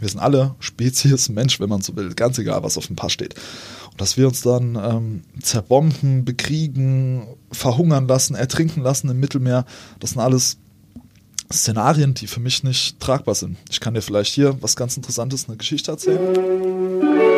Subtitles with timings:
[0.00, 3.12] Wir sind alle Spezies Mensch, wenn man so will, ganz egal, was auf dem Pass
[3.12, 3.34] steht.
[3.90, 9.64] Und dass wir uns dann ähm, zerbomben, bekriegen, verhungern lassen, ertrinken lassen im Mittelmeer,
[10.00, 10.56] das sind alles
[11.52, 13.56] Szenarien, die für mich nicht tragbar sind.
[13.70, 17.29] Ich kann dir vielleicht hier was ganz Interessantes, eine Geschichte erzählen.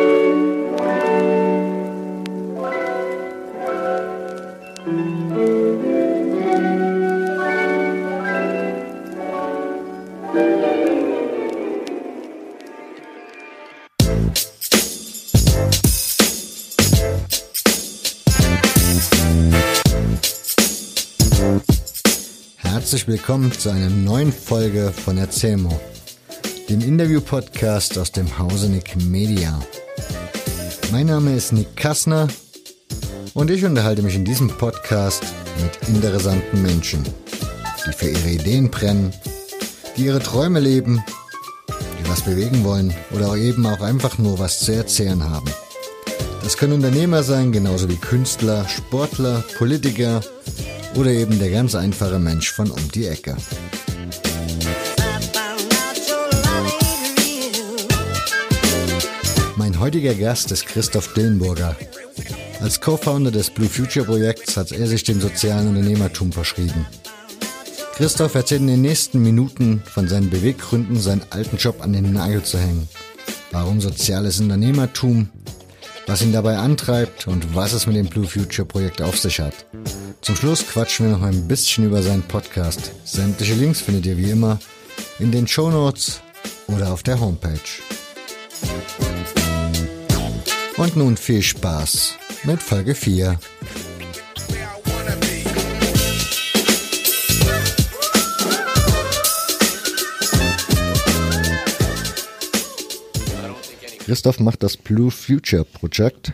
[23.03, 25.77] Herzlich willkommen zu einer neuen Folge von Erzählmo,
[26.69, 29.61] dem Interview-Podcast aus dem Hause Nick Media.
[30.89, 32.29] Mein Name ist Nick Kassner
[33.33, 35.21] und ich unterhalte mich in diesem Podcast
[35.61, 37.03] mit interessanten Menschen,
[37.85, 39.11] die für ihre Ideen brennen,
[39.97, 41.03] die ihre Träume leben,
[41.99, 45.51] die was bewegen wollen oder eben auch einfach nur was zu erzählen haben.
[46.41, 50.21] Das können Unternehmer sein, genauso wie Künstler, Sportler, Politiker
[50.95, 53.35] oder eben der ganz einfache Mensch von um die Ecke.
[59.55, 61.75] Mein heutiger Gast ist Christoph Dillenburger.
[62.61, 66.85] Als Co-Founder des Blue Future Projekts hat er sich dem sozialen Unternehmertum verschrieben.
[67.95, 72.41] Christoph erzählt in den nächsten Minuten von seinen Beweggründen, seinen alten Job an den Nagel
[72.43, 72.87] zu hängen.
[73.51, 75.29] Warum soziales Unternehmertum,
[76.07, 79.65] was ihn dabei antreibt und was es mit dem Blue Future Projekt auf sich hat.
[80.23, 82.93] Zum Schluss quatschen wir noch ein bisschen über seinen Podcast.
[83.03, 84.57] Sämtliche Links findet ihr wie immer
[85.19, 86.21] in den Show Notes
[86.67, 87.59] oder auf der Homepage.
[90.77, 93.37] Und nun viel Spaß mit Folge 4.
[104.05, 106.31] Christoph macht das Blue Future Project.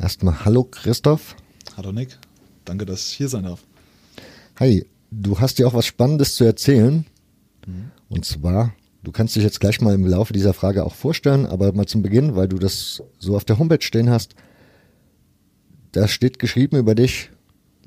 [0.00, 1.34] Erstmal Hallo Christoph.
[1.76, 2.18] Hallo Nick,
[2.64, 3.64] danke, dass ich hier sein darf.
[4.60, 7.04] Hi, du hast dir auch was Spannendes zu erzählen.
[7.66, 7.90] Mhm.
[8.08, 8.72] Und zwar,
[9.02, 12.02] du kannst dich jetzt gleich mal im Laufe dieser Frage auch vorstellen, aber mal zum
[12.02, 14.36] Beginn, weil du das so auf der Homepage stehen hast.
[15.92, 17.30] Da steht geschrieben über dich,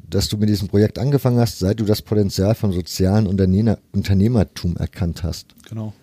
[0.10, 4.76] dass du mit diesem Projekt angefangen hast, seit du das Potenzial von sozialen Unternehmer Unternehmertum
[4.76, 5.56] erkannt hast.
[5.70, 5.94] Genau.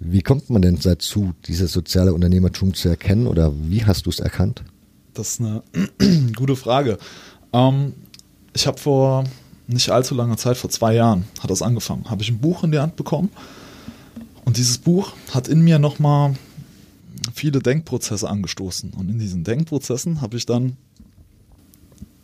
[0.00, 4.18] Wie kommt man denn dazu, dieses soziale Unternehmertum zu erkennen oder wie hast du es
[4.18, 4.64] erkannt?
[5.14, 5.62] Das ist eine
[6.36, 6.98] gute Frage.
[7.52, 7.94] Ähm,
[8.54, 9.24] ich habe vor
[9.66, 12.72] nicht allzu langer Zeit, vor zwei Jahren, hat das angefangen, habe ich ein Buch in
[12.72, 13.30] die Hand bekommen
[14.44, 16.34] und dieses Buch hat in mir nochmal
[17.32, 20.76] viele Denkprozesse angestoßen und in diesen Denkprozessen habe ich dann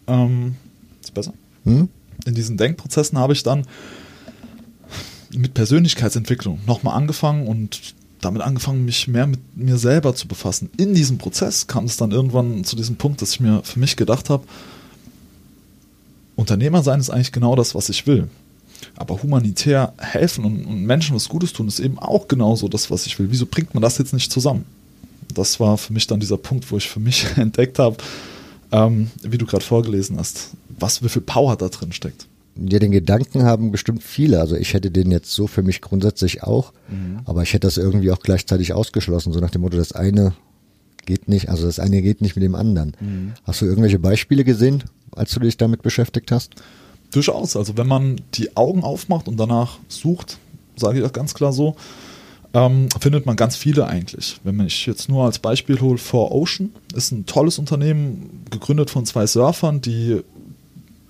[0.08, 0.56] ähm,
[1.00, 1.34] ist besser?
[1.64, 1.88] Hm?
[2.26, 3.66] In diesen Denkprozessen habe ich dann
[5.32, 10.70] mit Persönlichkeitsentwicklung nochmal angefangen und damit angefangen, mich mehr mit mir selber zu befassen.
[10.76, 13.96] In diesem Prozess kam es dann irgendwann zu diesem Punkt, dass ich mir für mich
[13.96, 14.44] gedacht habe,
[16.38, 18.28] Unternehmer sein ist eigentlich genau das, was ich will.
[18.96, 23.06] Aber humanitär helfen und, und, Menschen was Gutes tun, ist eben auch genauso das, was
[23.06, 23.26] ich will.
[23.30, 24.64] Wieso bringt man das jetzt nicht zusammen?
[25.34, 27.96] Das war für mich dann dieser Punkt, wo ich für mich entdeckt habe,
[28.70, 32.27] ähm, wie du gerade vorgelesen hast, was wie viel Power da drin steckt.
[32.66, 34.40] Ja, den Gedanken haben bestimmt viele.
[34.40, 37.20] Also ich hätte den jetzt so für mich grundsätzlich auch, mhm.
[37.24, 40.34] aber ich hätte das irgendwie auch gleichzeitig ausgeschlossen, so nach dem Motto, das eine
[41.06, 42.96] geht nicht, also das eine geht nicht mit dem anderen.
[43.00, 43.32] Mhm.
[43.44, 46.54] Hast du irgendwelche Beispiele gesehen, als du dich damit beschäftigt hast?
[47.12, 47.56] Durchaus.
[47.56, 50.38] Also wenn man die Augen aufmacht und danach sucht,
[50.76, 51.76] sage ich auch ganz klar so,
[52.54, 54.40] ähm, findet man ganz viele eigentlich.
[54.44, 58.90] Wenn man ich jetzt nur als Beispiel hole, For Ocean ist ein tolles Unternehmen, gegründet
[58.90, 60.22] von zwei Surfern, die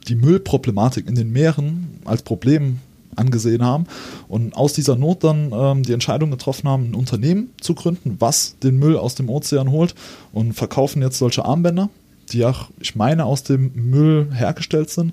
[0.06, 2.78] die Müllproblematik in den Meeren als Problem
[3.18, 3.86] angesehen haben
[4.28, 8.56] und aus dieser Not dann ähm, die Entscheidung getroffen haben, ein Unternehmen zu gründen, was
[8.62, 9.94] den Müll aus dem Ozean holt
[10.32, 11.90] und verkaufen jetzt solche Armbänder,
[12.32, 15.12] die auch, ich meine, aus dem Müll hergestellt sind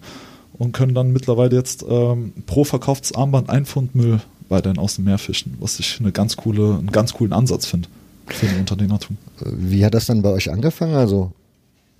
[0.53, 5.05] und können dann mittlerweile jetzt ähm, pro verkauftes Armband ein Pfund Müll weiterhin aus dem
[5.05, 7.89] Meer fischen, was ich eine ganz coole, einen ganz coolen Ansatz finde
[8.27, 9.17] für ein Unternehmertum.
[9.43, 10.95] Wie hat das dann bei euch angefangen?
[10.95, 11.31] Also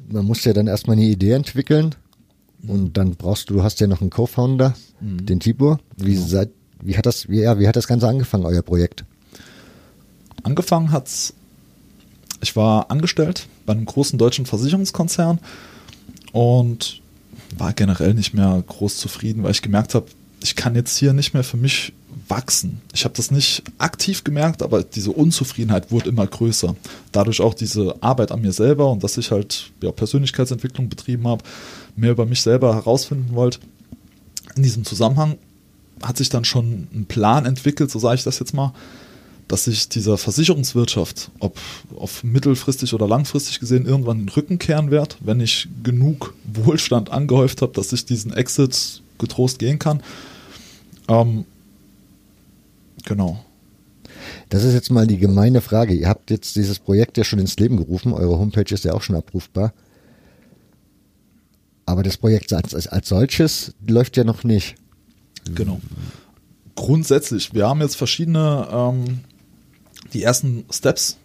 [0.09, 1.95] man muss ja dann erstmal eine Idee entwickeln
[2.67, 5.25] und dann brauchst du, du hast ja noch einen Co-Founder, mhm.
[5.25, 5.79] den Tibur.
[5.97, 6.25] Wie, genau.
[6.25, 6.49] seid,
[6.81, 9.05] wie, hat das, wie, ja, wie hat das Ganze angefangen, euer Projekt?
[10.43, 11.33] Angefangen hat's,
[12.41, 15.39] ich war angestellt bei einem großen deutschen Versicherungskonzern
[16.31, 17.01] und
[17.57, 20.07] war generell nicht mehr groß zufrieden, weil ich gemerkt habe,
[20.41, 21.93] ich kann jetzt hier nicht mehr für mich
[22.27, 22.81] wachsen.
[22.93, 26.75] Ich habe das nicht aktiv gemerkt, aber diese Unzufriedenheit wurde immer größer.
[27.11, 31.43] Dadurch auch diese Arbeit an mir selber und dass ich halt ja, Persönlichkeitsentwicklung betrieben habe,
[31.95, 33.59] mehr über mich selber herausfinden wollte.
[34.55, 35.37] In diesem Zusammenhang
[36.01, 38.73] hat sich dann schon ein Plan entwickelt, so sage ich das jetzt mal,
[39.47, 41.57] dass sich dieser Versicherungswirtschaft, ob
[41.95, 47.61] auf mittelfristig oder langfristig gesehen, irgendwann den Rücken kehren wird, wenn ich genug Wohlstand angehäuft
[47.61, 50.01] habe, dass ich diesen Exit getrost gehen kann.
[51.07, 51.45] Ähm,
[53.05, 53.43] genau.
[54.49, 55.93] Das ist jetzt mal die gemeine Frage.
[55.93, 58.13] Ihr habt jetzt dieses Projekt ja schon ins Leben gerufen.
[58.13, 59.73] Eure Homepage ist ja auch schon abrufbar.
[61.85, 64.75] Aber das Projekt als, als solches läuft ja noch nicht.
[65.53, 65.79] Genau.
[66.75, 69.19] Grundsätzlich, wir haben jetzt verschiedene, ähm,
[70.13, 71.17] die ersten Steps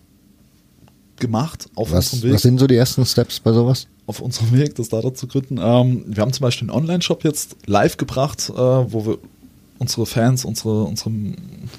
[1.17, 2.35] gemacht auf Was, unserem Weg.
[2.35, 3.87] was sind so die ersten Steps bei sowas?
[4.11, 5.59] auf unserem Weg, das Startup zu gründen.
[5.63, 9.19] Ähm, wir haben zum Beispiel einen Online-Shop jetzt live gebracht, äh, wo wir
[9.81, 11.11] unsere Fans, unsere, unsere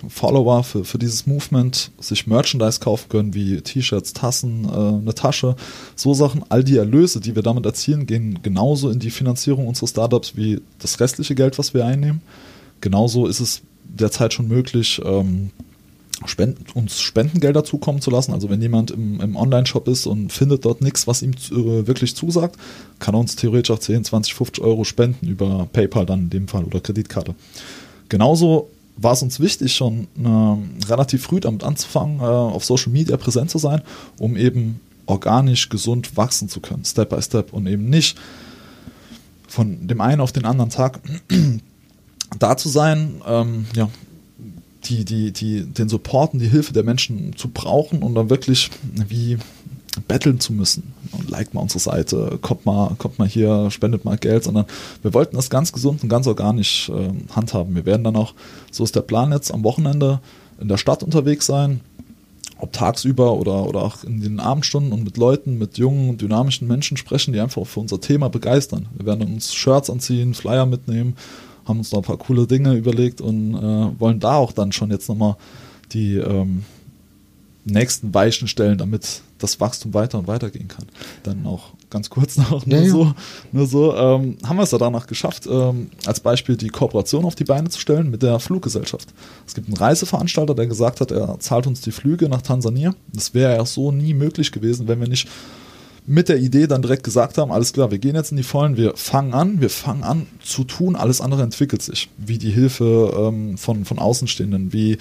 [0.10, 5.56] Follower für, für dieses Movement sich Merchandise kaufen können, wie T-Shirts, Tassen, äh, eine Tasche,
[5.96, 6.44] so Sachen.
[6.50, 10.62] All die Erlöse, die wir damit erzielen, gehen genauso in die Finanzierung unseres Startups wie
[10.80, 12.22] das restliche Geld, was wir einnehmen.
[12.82, 15.52] Genauso ist es derzeit schon möglich, ähm,
[16.26, 18.34] Spenden, uns Spendengelder zukommen zu lassen.
[18.34, 22.16] Also wenn jemand im, im Online-Shop ist und findet dort nichts, was ihm äh, wirklich
[22.16, 22.58] zusagt,
[23.00, 26.48] kann er uns theoretisch auch 10, 20, 50 Euro spenden über PayPal dann in dem
[26.48, 27.36] Fall oder Kreditkarte.
[28.12, 33.16] Genauso war es uns wichtig, schon äh, relativ früh damit anzufangen, äh, auf Social Media
[33.16, 33.84] präsent zu sein,
[34.20, 38.18] um eben organisch gesund wachsen zu können, Step by Step und eben nicht
[39.48, 41.00] von dem einen auf den anderen Tag
[42.38, 43.90] da zu sein, ähm, ja,
[44.84, 48.72] die, die, die, den Support und die Hilfe der Menschen zu brauchen und dann wirklich
[49.08, 49.38] wie
[50.08, 50.94] betteln zu müssen.
[51.12, 54.66] Und liked mal unsere Seite, kommt mal, kommt mal hier, spendet mal Geld, sondern
[55.02, 57.76] wir wollten das ganz gesund und ganz organisch äh, handhaben.
[57.76, 58.34] Wir werden dann auch,
[58.72, 60.20] so ist der Plan jetzt, am Wochenende
[60.60, 61.82] in der Stadt unterwegs sein,
[62.58, 66.96] ob tagsüber oder, oder auch in den Abendstunden und mit Leuten, mit jungen, dynamischen Menschen
[66.96, 68.88] sprechen, die einfach für unser Thema begeistern.
[68.96, 71.16] Wir werden uns Shirts anziehen, Flyer mitnehmen
[71.66, 74.92] haben uns noch ein paar coole Dinge überlegt und äh, wollen da auch dann schon
[74.92, 75.36] jetzt nochmal
[75.94, 76.64] die ähm,
[77.66, 80.86] nächsten Weichen stellen, damit das Wachstum weiter und weiter gehen kann.
[81.24, 82.90] Dann auch ganz kurz noch nur Ja, ja.
[82.90, 83.14] so,
[83.52, 87.36] nur so ähm, haben wir es ja danach geschafft, ähm, als Beispiel die Kooperation auf
[87.36, 89.10] die Beine zu stellen mit der Fluggesellschaft.
[89.48, 92.94] Es gibt einen Reiseveranstalter, der gesagt hat, er zahlt uns die Flüge nach Tansania.
[93.14, 95.28] Das wäre ja so nie möglich gewesen, wenn wir nicht
[96.08, 98.76] mit der Idee dann direkt gesagt haben, alles klar, wir gehen jetzt in die Vollen,
[98.76, 102.10] wir fangen an, wir fangen an zu tun, alles andere entwickelt sich.
[102.18, 104.98] Wie die Hilfe ähm, von, von Außenstehenden, wie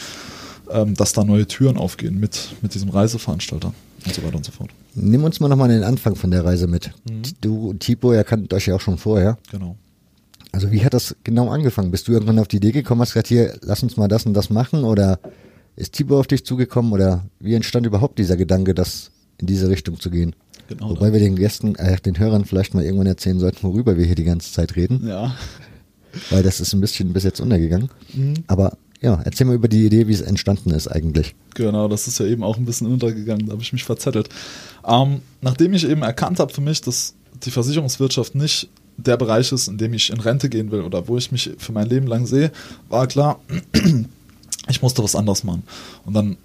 [0.70, 3.72] ähm, dass da neue Türen aufgehen mit, mit diesem Reiseveranstalter
[4.04, 4.70] und so weiter und so fort.
[4.94, 6.90] Nimm uns mal nochmal den Anfang von der Reise mit.
[7.40, 9.38] Du und Tipo, ihr kanntet euch ja auch schon vorher.
[9.50, 9.76] Genau.
[10.52, 11.90] Also wie hat das genau angefangen?
[11.90, 14.34] Bist du irgendwann auf die Idee gekommen, hast gesagt, hier, lass uns mal das und
[14.34, 14.84] das machen?
[14.84, 15.20] Oder
[15.76, 16.92] ist Tipo auf dich zugekommen?
[16.92, 20.34] Oder wie entstand überhaupt dieser Gedanke, das in diese Richtung zu gehen?
[20.68, 20.90] Genau.
[20.90, 24.14] Wobei wir den Gästen, äh, den Hörern vielleicht mal irgendwann erzählen sollten, worüber wir hier
[24.14, 25.34] die ganze Zeit reden, ja.
[26.30, 27.90] weil das ist ein bisschen bis jetzt untergegangen.
[28.14, 28.34] Mhm.
[28.46, 31.34] Aber ja, erzähl mal über die Idee, wie es entstanden ist eigentlich.
[31.54, 34.28] Genau, das ist ja eben auch ein bisschen untergegangen, da habe ich mich verzettelt.
[34.86, 37.14] Ähm, nachdem ich eben erkannt habe für mich, dass
[37.44, 41.16] die Versicherungswirtschaft nicht der Bereich ist, in dem ich in Rente gehen will oder wo
[41.16, 42.52] ich mich für mein Leben lang sehe,
[42.88, 43.40] war klar,
[44.68, 45.62] ich musste was anderes machen.
[46.04, 46.36] Und dann,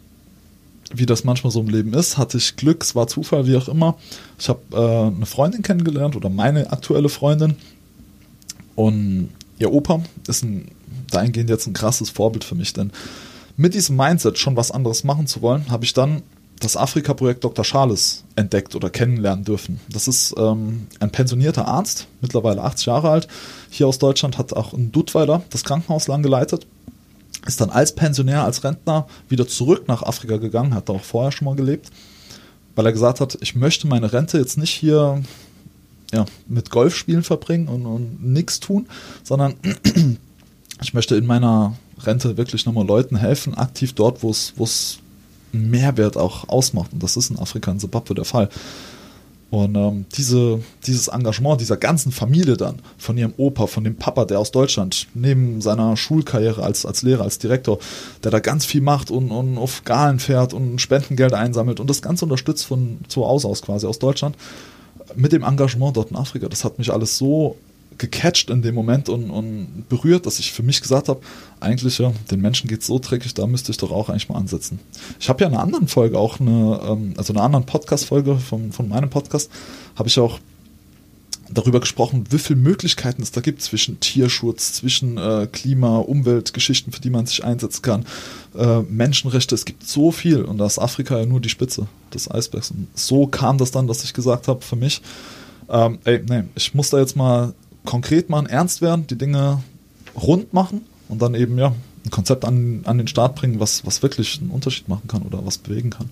[0.93, 3.67] wie das manchmal so im Leben ist, hatte ich Glück, es war Zufall, wie auch
[3.67, 3.97] immer.
[4.39, 7.55] Ich habe äh, eine Freundin kennengelernt oder meine aktuelle Freundin
[8.75, 10.69] und ihr Opa ist ein,
[11.11, 12.91] dahingehend jetzt ein krasses Vorbild für mich, denn
[13.57, 16.23] mit diesem Mindset schon was anderes machen zu wollen, habe ich dann
[16.59, 17.65] das Afrika-Projekt Dr.
[17.65, 19.79] Charles entdeckt oder kennenlernen dürfen.
[19.89, 23.27] Das ist ähm, ein pensionierter Arzt, mittlerweile 80 Jahre alt,
[23.69, 26.65] hier aus Deutschland, hat auch in Duttweiler das Krankenhaus lang geleitet,
[27.45, 31.31] ist dann als Pensionär, als Rentner wieder zurück nach Afrika gegangen, hat da auch vorher
[31.31, 31.89] schon mal gelebt,
[32.75, 35.21] weil er gesagt hat, ich möchte meine Rente jetzt nicht hier
[36.13, 38.87] ja, mit Golfspielen verbringen und, und nichts tun,
[39.23, 39.55] sondern
[40.81, 44.99] ich möchte in meiner Rente wirklich nochmal Leuten helfen, aktiv dort, wo es
[45.53, 46.91] einen Mehrwert auch ausmacht.
[46.93, 48.49] Und das ist in Afrika, in Zimbabwe der Fall.
[49.51, 54.25] Und ähm, diese, dieses Engagement dieser ganzen Familie dann, von ihrem Opa, von dem Papa,
[54.25, 57.79] der aus Deutschland, neben seiner Schulkarriere als, als Lehrer, als Direktor,
[58.23, 62.01] der da ganz viel macht und, und auf Galen fährt und Spendengelder einsammelt und das
[62.01, 64.35] Ganze unterstützt von zu Hause aus quasi, aus Deutschland,
[65.15, 66.49] mit dem Engagement dort in Afrika.
[66.49, 67.55] Das hat mich alles so
[67.97, 71.21] gecatcht in dem Moment und, und berührt, dass ich für mich gesagt habe,
[71.59, 74.79] eigentlich ja, den Menschen geht so dreckig, da müsste ich doch auch eigentlich mal ansetzen.
[75.19, 78.37] Ich habe ja in einer anderen Folge auch eine, ähm, also in einer anderen Podcast-Folge
[78.37, 79.49] von, von meinem Podcast,
[79.95, 80.39] habe ich auch
[81.49, 87.01] darüber gesprochen, wie viele Möglichkeiten es da gibt zwischen Tierschutz, zwischen äh, Klima, Umweltgeschichten, für
[87.01, 88.05] die man sich einsetzen kann,
[88.57, 92.29] äh, Menschenrechte, es gibt so viel und da ist Afrika ja nur die Spitze des
[92.29, 92.71] Eisbergs.
[92.71, 95.01] Und so kam das dann, dass ich gesagt habe, für mich,
[95.69, 97.53] ähm, ey, nee, ich muss da jetzt mal
[97.85, 99.63] konkret machen, ernst werden, die Dinge
[100.15, 101.73] rund machen und dann eben ja
[102.05, 105.45] ein Konzept an, an den Start bringen, was, was wirklich einen Unterschied machen kann oder
[105.45, 106.09] was bewegen kann.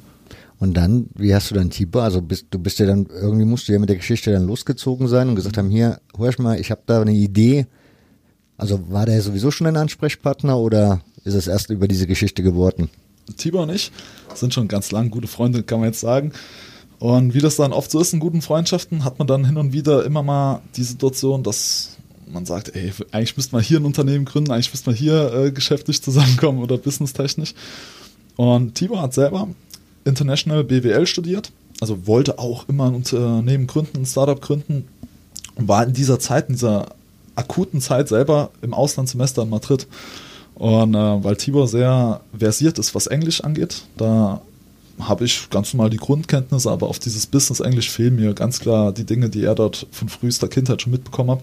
[0.59, 2.03] Und dann, wie hast du dann Tibor?
[2.03, 5.07] Also bist, du bist ja dann, irgendwie musst du ja mit der Geschichte dann losgezogen
[5.07, 7.65] sein und gesagt haben, hier, hör mal, ich habe da eine Idee.
[8.57, 12.89] Also war der sowieso schon ein Ansprechpartner oder ist es erst über diese Geschichte geworden?
[13.37, 13.91] Tibor und ich
[14.35, 16.31] sind schon ganz lang gute Freunde, kann man jetzt sagen.
[17.03, 19.73] Und wie das dann oft so ist in guten Freundschaften, hat man dann hin und
[19.73, 21.97] wieder immer mal die Situation, dass
[22.31, 25.51] man sagt, ey, eigentlich müsste man hier ein Unternehmen gründen, eigentlich müsste man hier äh,
[25.51, 27.55] geschäftlich zusammenkommen oder businesstechnisch.
[28.37, 29.49] Und Tibor hat selber
[30.05, 34.87] International BWL studiert, also wollte auch immer ein Unternehmen gründen, ein Startup gründen
[35.55, 36.95] und war in dieser Zeit, in dieser
[37.35, 39.87] akuten Zeit selber im Auslandssemester in Madrid.
[40.55, 44.39] Und äh, weil Tibor sehr versiert ist, was Englisch angeht, da
[45.07, 48.91] habe ich ganz normal die Grundkenntnisse, aber auf dieses Business Englisch fehlen mir ganz klar
[48.91, 51.41] die Dinge, die er dort von frühester Kindheit schon mitbekommen hat.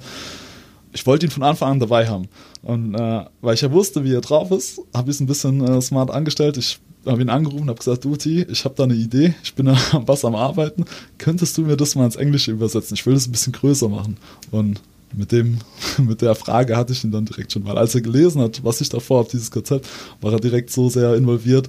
[0.93, 2.29] Ich wollte ihn von Anfang an dabei haben.
[2.63, 5.67] Und äh, weil ich ja wusste, wie er drauf ist, habe ich es ein bisschen
[5.67, 6.57] äh, smart angestellt.
[6.57, 9.55] Ich habe ihn angerufen und habe gesagt, du T, ich habe da eine Idee, ich
[9.55, 9.77] bin da
[10.07, 10.85] was am Arbeiten,
[11.19, 12.95] könntest du mir das mal ins Englische übersetzen?
[12.95, 14.17] Ich will das ein bisschen größer machen.
[14.51, 14.81] Und
[15.13, 15.59] mit dem,
[15.99, 18.81] mit der Frage hatte ich ihn dann direkt schon, weil als er gelesen hat, was
[18.81, 19.87] ich davor habe, dieses Konzept,
[20.21, 21.69] war er direkt so sehr involviert,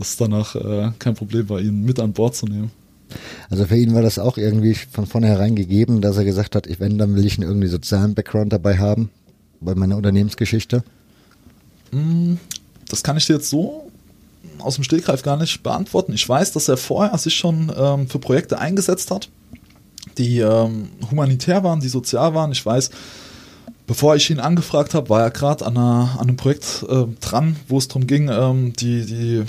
[0.00, 2.70] dass danach äh, kein Problem war, ihn mit an Bord zu nehmen.
[3.50, 6.80] Also für ihn war das auch irgendwie von vornherein gegeben, dass er gesagt hat, ich
[6.80, 9.10] wenn, dann will ich einen irgendwie sozialen Background dabei haben,
[9.60, 10.82] bei meiner Unternehmensgeschichte.
[11.90, 12.34] Mm,
[12.88, 13.90] das kann ich dir jetzt so
[14.58, 16.14] aus dem Stillgreif gar nicht beantworten.
[16.14, 19.28] Ich weiß, dass er vorher sich schon ähm, für Projekte eingesetzt hat,
[20.16, 22.52] die ähm, humanitär waren, die sozial waren.
[22.52, 22.90] Ich weiß,
[23.86, 27.76] bevor ich ihn angefragt habe, war er gerade an, an, einem Projekt äh, dran, wo
[27.76, 29.44] es darum ging, ähm, die, die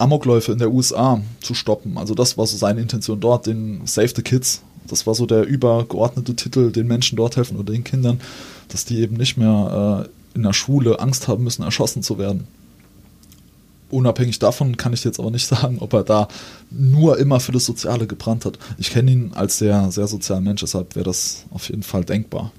[0.00, 1.98] Amokläufe in der USA zu stoppen.
[1.98, 4.62] Also das war so seine Intention dort, den Save the Kids.
[4.86, 8.20] Das war so der übergeordnete Titel, den Menschen dort helfen oder den Kindern,
[8.68, 12.46] dass die eben nicht mehr äh, in der Schule Angst haben müssen, erschossen zu werden
[13.90, 16.28] unabhängig davon kann ich jetzt aber nicht sagen, ob er da
[16.70, 18.58] nur immer für das Soziale gebrannt hat.
[18.78, 22.52] Ich kenne ihn als sehr, sehr sozialer Mensch, deshalb wäre das auf jeden Fall denkbar.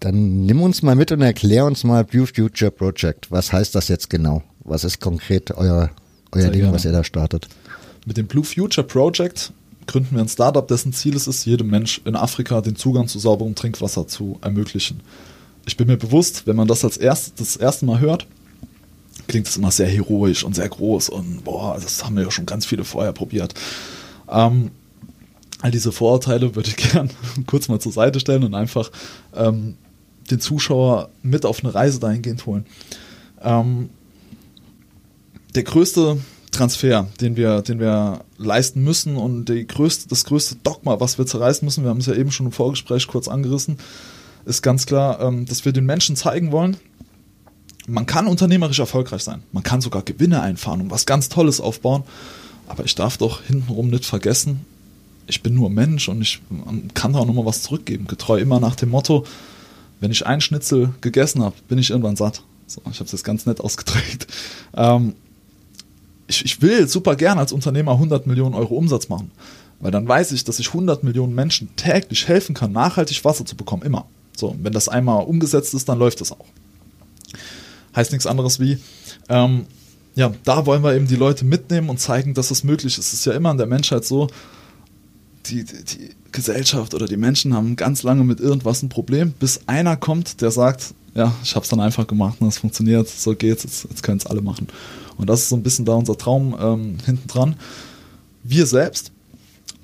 [0.00, 3.30] Dann nimm uns mal mit und erklär uns mal Blue Future Project.
[3.30, 4.42] Was heißt das jetzt genau?
[4.64, 5.90] Was ist konkret euer,
[6.32, 6.74] euer Ding, gerne.
[6.74, 7.48] was ihr da startet?
[8.06, 9.52] Mit dem Blue Future Project
[9.86, 13.18] gründen wir ein Startup, dessen Ziel es ist, jedem Mensch in Afrika den Zugang zu
[13.18, 15.00] sauberem Trinkwasser zu ermöglichen.
[15.66, 18.26] Ich bin mir bewusst, wenn man das als erstes, das erste Mal hört,
[19.28, 22.46] klingt es immer sehr heroisch und sehr groß und boah, das haben wir ja schon
[22.46, 23.54] ganz viele vorher probiert.
[24.28, 24.70] Ähm,
[25.60, 27.10] all diese Vorurteile würde ich gern
[27.46, 28.90] kurz mal zur Seite stellen und einfach
[29.34, 29.76] ähm,
[30.30, 32.66] den Zuschauer mit auf eine Reise dahingehend holen.
[33.40, 33.90] Ähm,
[35.54, 36.18] der größte
[36.50, 41.26] Transfer, den wir, den wir leisten müssen und die größte, das größte Dogma, was wir
[41.26, 43.78] zerreißen müssen, wir haben es ja eben schon im Vorgespräch kurz angerissen,
[44.44, 46.76] ist ganz klar, ähm, dass wir den Menschen zeigen wollen,
[47.86, 49.42] man kann unternehmerisch erfolgreich sein.
[49.50, 52.04] Man kann sogar Gewinne einfahren und was ganz Tolles aufbauen.
[52.68, 54.64] Aber ich darf doch hintenrum nicht vergessen,
[55.26, 56.40] ich bin nur Mensch und ich
[56.94, 58.06] kann da auch nochmal was zurückgeben.
[58.06, 59.24] Getreu immer nach dem Motto,
[60.00, 62.42] wenn ich einen Schnitzel gegessen habe, bin ich irgendwann satt.
[62.66, 64.26] So, ich habe es jetzt ganz nett ausgedrückt.
[64.74, 65.14] Ähm,
[66.32, 69.30] ich, ich will super gern als Unternehmer 100 Millionen Euro Umsatz machen,
[69.80, 73.56] weil dann weiß ich, dass ich 100 Millionen Menschen täglich helfen kann, nachhaltig Wasser zu
[73.56, 74.06] bekommen, immer.
[74.36, 76.46] So, wenn das einmal umgesetzt ist, dann läuft das auch
[77.94, 78.78] heißt nichts anderes wie,
[79.28, 79.66] ähm,
[80.14, 83.06] ja, da wollen wir eben die Leute mitnehmen und zeigen, dass es möglich ist.
[83.06, 84.28] Es ist ja immer in der Menschheit so,
[85.46, 89.60] die, die, die Gesellschaft oder die Menschen haben ganz lange mit irgendwas ein Problem, bis
[89.66, 93.34] einer kommt, der sagt, ja, ich habe es dann einfach gemacht und es funktioniert, so
[93.34, 94.68] geht's, jetzt, jetzt können es alle machen.
[95.16, 97.56] Und das ist so ein bisschen da unser Traum ähm, hinten dran.
[98.42, 99.12] Wir selbst,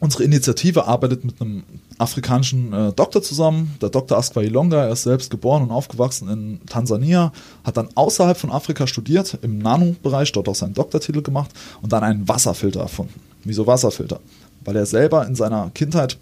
[0.01, 1.63] unsere Initiative arbeitet mit einem
[1.99, 4.17] afrikanischen äh, Doktor zusammen, der Dr.
[4.17, 7.33] Askwa Ilonga, er ist selbst geboren und aufgewachsen in Tansania,
[7.65, 11.51] hat dann außerhalb von Afrika studiert, im Nano-Bereich, dort auch seinen Doktortitel gemacht
[11.83, 13.21] und dann einen Wasserfilter erfunden.
[13.45, 14.21] Wieso Wasserfilter?
[14.65, 16.19] Weil er selber in seiner Kindheit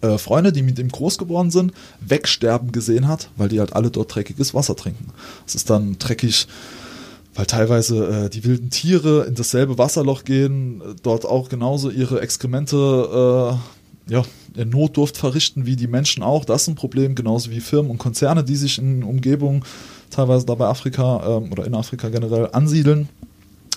[0.00, 3.90] äh, Freunde, die mit ihm groß geworden sind, wegsterben gesehen hat, weil die halt alle
[3.90, 5.08] dort dreckiges Wasser trinken.
[5.46, 6.46] Es ist dann dreckig,
[7.36, 12.20] weil teilweise äh, die wilden Tiere in dasselbe Wasserloch gehen, äh, dort auch genauso ihre
[12.20, 13.58] Exkremente
[14.08, 14.24] äh, ja,
[14.64, 16.44] Notdurft verrichten, wie die Menschen auch.
[16.44, 19.64] Das ist ein Problem, genauso wie Firmen und Konzerne, die sich in Umgebungen,
[20.10, 23.08] teilweise dabei Afrika ähm, oder in Afrika generell ansiedeln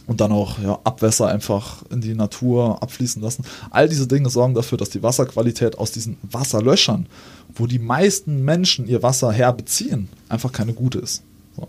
[0.07, 3.43] und dann auch ja, Abwässer einfach in die Natur abfließen lassen.
[3.71, 7.07] All diese Dinge sorgen dafür, dass die Wasserqualität aus diesen Wasserlöchern,
[7.55, 11.23] wo die meisten Menschen ihr Wasser herbeziehen, einfach keine gute ist.
[11.57, 11.67] So.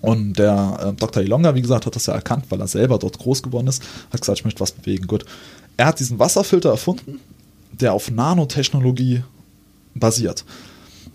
[0.00, 1.22] Und der äh, Dr.
[1.22, 4.20] Ilonga, wie gesagt, hat das ja erkannt, weil er selber dort groß geworden ist, hat
[4.20, 5.06] gesagt, ich möchte was bewegen.
[5.06, 5.24] Gut.
[5.76, 7.20] Er hat diesen Wasserfilter erfunden,
[7.72, 9.22] der auf Nanotechnologie
[9.94, 10.44] basiert.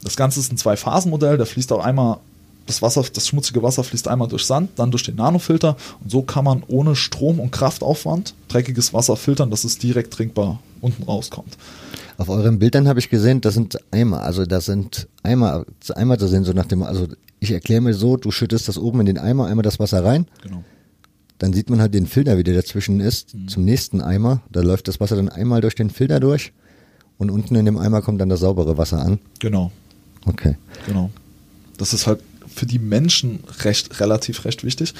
[0.03, 2.17] Das Ganze ist ein Zwei-Phasen-Modell, der fließt auch einmal
[2.65, 6.21] das Wasser, das schmutzige Wasser fließt einmal durch Sand, dann durch den Nanofilter und so
[6.21, 11.57] kann man ohne Strom und Kraftaufwand dreckiges Wasser filtern, dass es direkt trinkbar unten rauskommt.
[12.17, 15.65] Auf euren Bildern habe ich gesehen, das sind Eimer, also das sind Eimer,
[15.95, 17.07] Eimer zu sehen, so nach dem, also
[17.39, 20.27] ich erkläre mir so, du schüttest das oben in den Eimer, einmal das Wasser rein.
[20.41, 20.63] Genau.
[21.39, 23.47] Dann sieht man halt den Filter, wie der dazwischen ist, mhm.
[23.47, 24.41] zum nächsten Eimer.
[24.51, 26.53] Da läuft das Wasser dann einmal durch den Filter durch
[27.17, 29.19] und unten in dem Eimer kommt dann das saubere Wasser an.
[29.39, 29.71] Genau.
[30.25, 30.55] Okay.
[30.85, 31.09] Genau.
[31.77, 34.93] Das ist halt für die Menschen recht, relativ recht wichtig,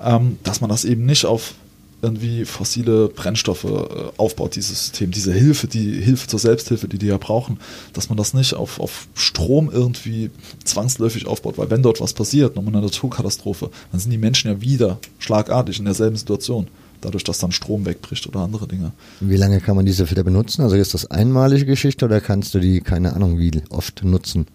[0.00, 1.54] ähm, dass man das eben nicht auf
[2.02, 7.06] irgendwie fossile Brennstoffe äh, aufbaut, dieses System, diese Hilfe, die Hilfe zur Selbsthilfe, die die
[7.06, 7.58] ja brauchen,
[7.92, 10.30] dass man das nicht auf, auf Strom irgendwie
[10.64, 14.60] zwangsläufig aufbaut, weil wenn dort was passiert, nochmal eine Naturkatastrophe, dann sind die Menschen ja
[14.60, 16.68] wieder schlagartig in derselben Situation
[17.00, 18.92] dadurch, dass dann Strom wegbricht oder andere Dinge.
[19.20, 20.62] Wie lange kann man diese Filter benutzen?
[20.62, 24.46] Also ist das einmalige Geschichte oder kannst du die, keine Ahnung, wie oft nutzen?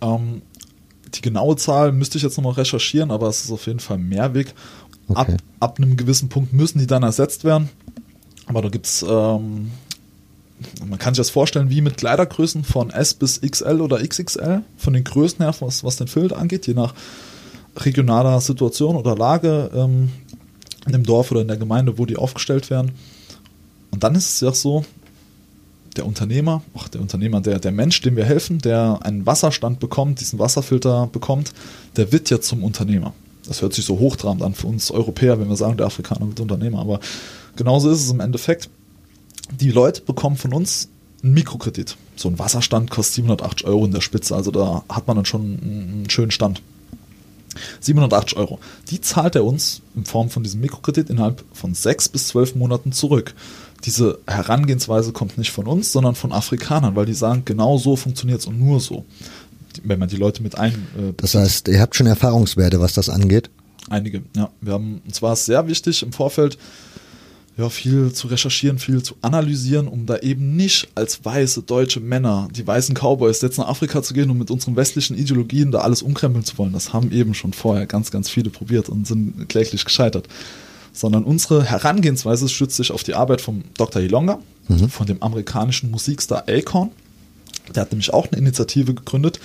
[0.00, 0.42] Ähm,
[1.14, 4.54] die genaue Zahl müsste ich jetzt nochmal recherchieren, aber es ist auf jeden Fall Mehrweg.
[5.08, 5.20] Okay.
[5.20, 7.68] Ab, ab einem gewissen Punkt müssen die dann ersetzt werden.
[8.46, 9.70] Aber da gibt es, ähm,
[10.86, 14.92] man kann sich das vorstellen, wie mit Kleidergrößen von S bis XL oder XXL, von
[14.92, 16.94] den Größen her, was, was den Filter angeht, je nach
[17.76, 20.10] regionaler Situation oder Lage ähm,
[20.86, 22.92] in dem Dorf oder in der Gemeinde, wo die aufgestellt werden.
[23.90, 24.84] Und dann ist es ja so,
[25.96, 30.20] der Unternehmer, ach, der Unternehmer, der, der Mensch, dem wir helfen, der einen Wasserstand bekommt,
[30.20, 31.52] diesen Wasserfilter bekommt,
[31.96, 33.12] der wird ja zum Unternehmer.
[33.46, 36.40] Das hört sich so hochtrabend an für uns Europäer, wenn wir sagen, der Afrikaner wird
[36.40, 36.78] Unternehmer.
[36.80, 37.00] Aber
[37.56, 38.70] genauso ist es im Endeffekt.
[39.60, 40.88] Die Leute bekommen von uns
[41.22, 41.96] einen Mikrokredit.
[42.16, 44.34] So ein Wasserstand kostet 780 Euro in der Spitze.
[44.34, 46.62] Also da hat man dann schon einen schönen Stand.
[47.80, 48.58] 780 Euro.
[48.90, 52.92] Die zahlt er uns in Form von diesem Mikrokredit innerhalb von sechs bis zwölf Monaten
[52.92, 53.34] zurück
[53.84, 58.40] diese Herangehensweise kommt nicht von uns, sondern von Afrikanern, weil die sagen, genau so funktioniert
[58.40, 59.04] es und nur so.
[59.82, 60.72] Wenn man die Leute mit ein.
[60.72, 63.50] Äh, das heißt, ihr habt schon Erfahrungswerte, was das angeht?
[63.90, 64.50] Einige, ja.
[64.60, 66.58] Wir haben, und zwar ist sehr wichtig im Vorfeld,
[67.56, 72.48] ja, viel zu recherchieren, viel zu analysieren, um da eben nicht als weiße deutsche Männer,
[72.54, 76.02] die weißen Cowboys, jetzt nach Afrika zu gehen und mit unseren westlichen Ideologien da alles
[76.02, 76.72] umkrempeln zu wollen.
[76.72, 80.28] Das haben eben schon vorher ganz, ganz viele probiert und sind kläglich gescheitert
[80.94, 84.00] sondern unsere Herangehensweise stützt sich auf die Arbeit von Dr.
[84.00, 84.88] Ilonga, mhm.
[84.88, 86.92] von dem amerikanischen Musikstar Akon.
[87.74, 89.40] Der hat nämlich auch eine Initiative gegründet,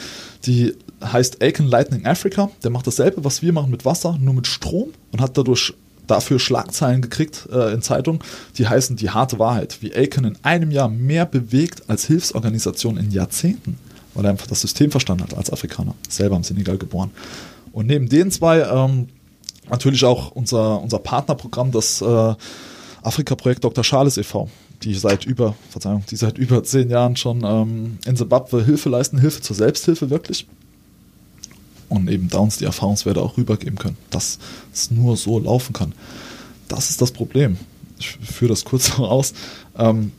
[0.46, 2.50] die heißt Akon Lightning Africa.
[2.64, 5.74] Der macht dasselbe, was wir machen mit Wasser, nur mit Strom und hat dadurch
[6.10, 8.22] dafür Schlagzeilen gekriegt äh, in Zeitungen,
[8.58, 13.12] die heißen die harte Wahrheit, wie Aiken in einem Jahr mehr bewegt als Hilfsorganisation in
[13.12, 13.78] Jahrzehnten,
[14.14, 17.12] weil er einfach das System verstanden hat als Afrikaner, selber im Senegal geboren.
[17.72, 19.08] Und neben den zwei ähm,
[19.70, 22.36] natürlich auch unser, unser Partnerprogramm, das äh,
[23.04, 23.84] Afrika-Projekt Dr.
[23.84, 24.50] Charles e.V.,
[24.84, 29.20] die seit über, Verzeihung, die seit über zehn Jahren schon ähm, in Zimbabwe Hilfe leisten,
[29.20, 30.48] Hilfe zur Selbsthilfe wirklich.
[31.90, 34.40] Und eben da uns die Erfahrungswerte auch rübergeben können, dass
[34.74, 35.94] es nur so laufen kann.
[36.68, 37.58] Das ist das Problem.
[37.98, 39.34] Ich führe das kurz aus.
[39.76, 40.12] Ähm,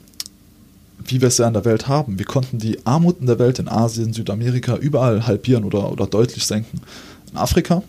[1.02, 2.18] wie wir es ja in der Welt haben.
[2.18, 6.44] Wir konnten die Armut in der Welt, in Asien, Südamerika, überall halbieren oder, oder deutlich
[6.44, 6.80] senken.
[7.30, 7.82] In Afrika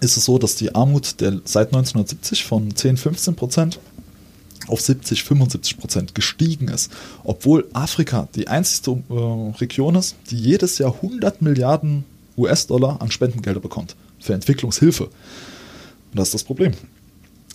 [0.00, 3.80] ist es so, dass die Armut der, seit 1970 von 10, 15 Prozent
[4.68, 6.90] auf 70, 75 Prozent gestiegen ist,
[7.24, 12.04] obwohl Afrika die einzige äh, Region ist, die jedes Jahr 100 Milliarden
[12.36, 15.04] US-Dollar an Spendengelder bekommt für Entwicklungshilfe.
[15.04, 15.12] Und
[16.12, 16.72] das ist das Problem.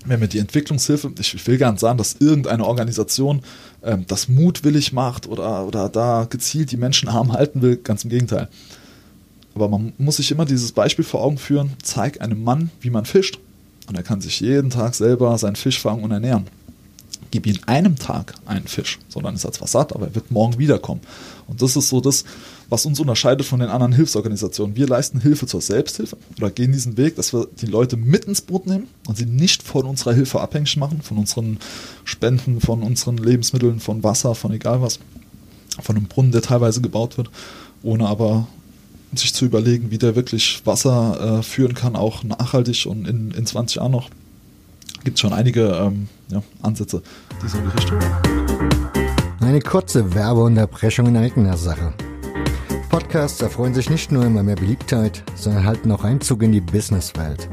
[0.06, 3.42] Wenn wir die Entwicklungshilfe, ich will gar nicht sagen, dass irgendeine Organisation
[3.84, 8.10] ähm, das mutwillig macht oder, oder da gezielt die Menschen arm halten will, ganz im
[8.10, 8.48] Gegenteil.
[9.54, 13.06] Aber man muss sich immer dieses Beispiel vor Augen führen, zeig einem Mann, wie man
[13.06, 13.38] fischt.
[13.88, 16.48] Und er kann sich jeden Tag selber seinen Fisch fangen und ernähren.
[17.32, 20.58] Gib ihm einem Tag einen Fisch, sondern ist er zwar satt, aber er wird morgen
[20.58, 21.02] wiederkommen.
[21.48, 22.26] Und das ist so das,
[22.70, 24.76] was uns unterscheidet von den anderen Hilfsorganisationen.
[24.76, 28.42] Wir leisten Hilfe zur Selbsthilfe oder gehen diesen Weg, dass wir die Leute mit ins
[28.42, 31.58] Boot nehmen und sie nicht von unserer Hilfe abhängig machen, von unseren
[32.04, 35.00] Spenden, von unseren Lebensmitteln, von Wasser, von egal was,
[35.82, 37.30] von einem Brunnen, der teilweise gebaut wird,
[37.84, 38.48] ohne aber
[39.14, 43.46] sich zu überlegen, wie der wirklich Wasser äh, führen kann, auch nachhaltig und in, in
[43.46, 44.10] 20 Jahren noch.
[45.04, 47.02] Gibt es schon einige ähm, ja, Ansätze,
[47.44, 48.00] die so in die Richtung
[49.40, 51.94] Eine kurze Werbeunterbrechung in eigener Sache.
[52.90, 57.50] Podcasts erfreuen sich nicht nur immer mehr Beliebtheit, sondern halten auch Einzug in die Businesswelt.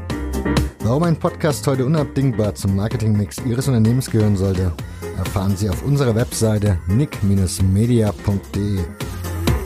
[0.81, 4.71] Warum ein Podcast heute unabdingbar zum Marketingmix Ihres Unternehmens gehören sollte,
[5.17, 8.79] erfahren Sie auf unserer Webseite nick-media.de.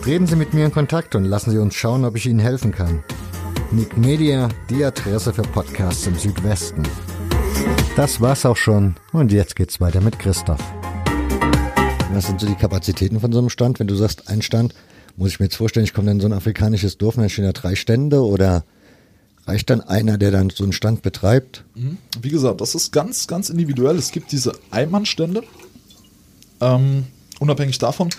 [0.03, 2.71] Treten Sie mit mir in Kontakt und lassen Sie uns schauen, ob ich Ihnen helfen
[2.71, 3.03] kann.
[3.71, 6.83] Nick Media, die Adresse für Podcasts im Südwesten.
[7.95, 10.59] Das war's auch schon und jetzt geht's weiter mit Christoph.
[12.11, 14.73] Was sind so die Kapazitäten von so einem Stand, wenn du sagst, ein Stand?
[15.15, 17.29] Muss ich mir jetzt vorstellen, ich komme dann in so ein afrikanisches Dorf und dann
[17.29, 18.63] stehen da drei Stände oder
[19.45, 21.65] reicht dann einer, der dann so einen Stand betreibt?
[21.75, 21.99] Mhm.
[22.19, 23.95] Wie gesagt, das ist ganz, ganz individuell.
[23.95, 25.43] Es gibt diese Einmannstände.
[26.61, 27.05] Ähm,
[27.39, 28.09] unabhängig davon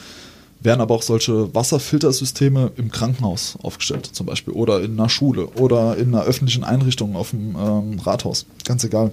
[0.60, 5.96] werden aber auch solche Wasserfiltersysteme im Krankenhaus aufgestellt, zum Beispiel, oder in einer Schule oder
[5.96, 8.46] in einer öffentlichen Einrichtung auf dem ähm, Rathaus.
[8.64, 9.12] Ganz egal.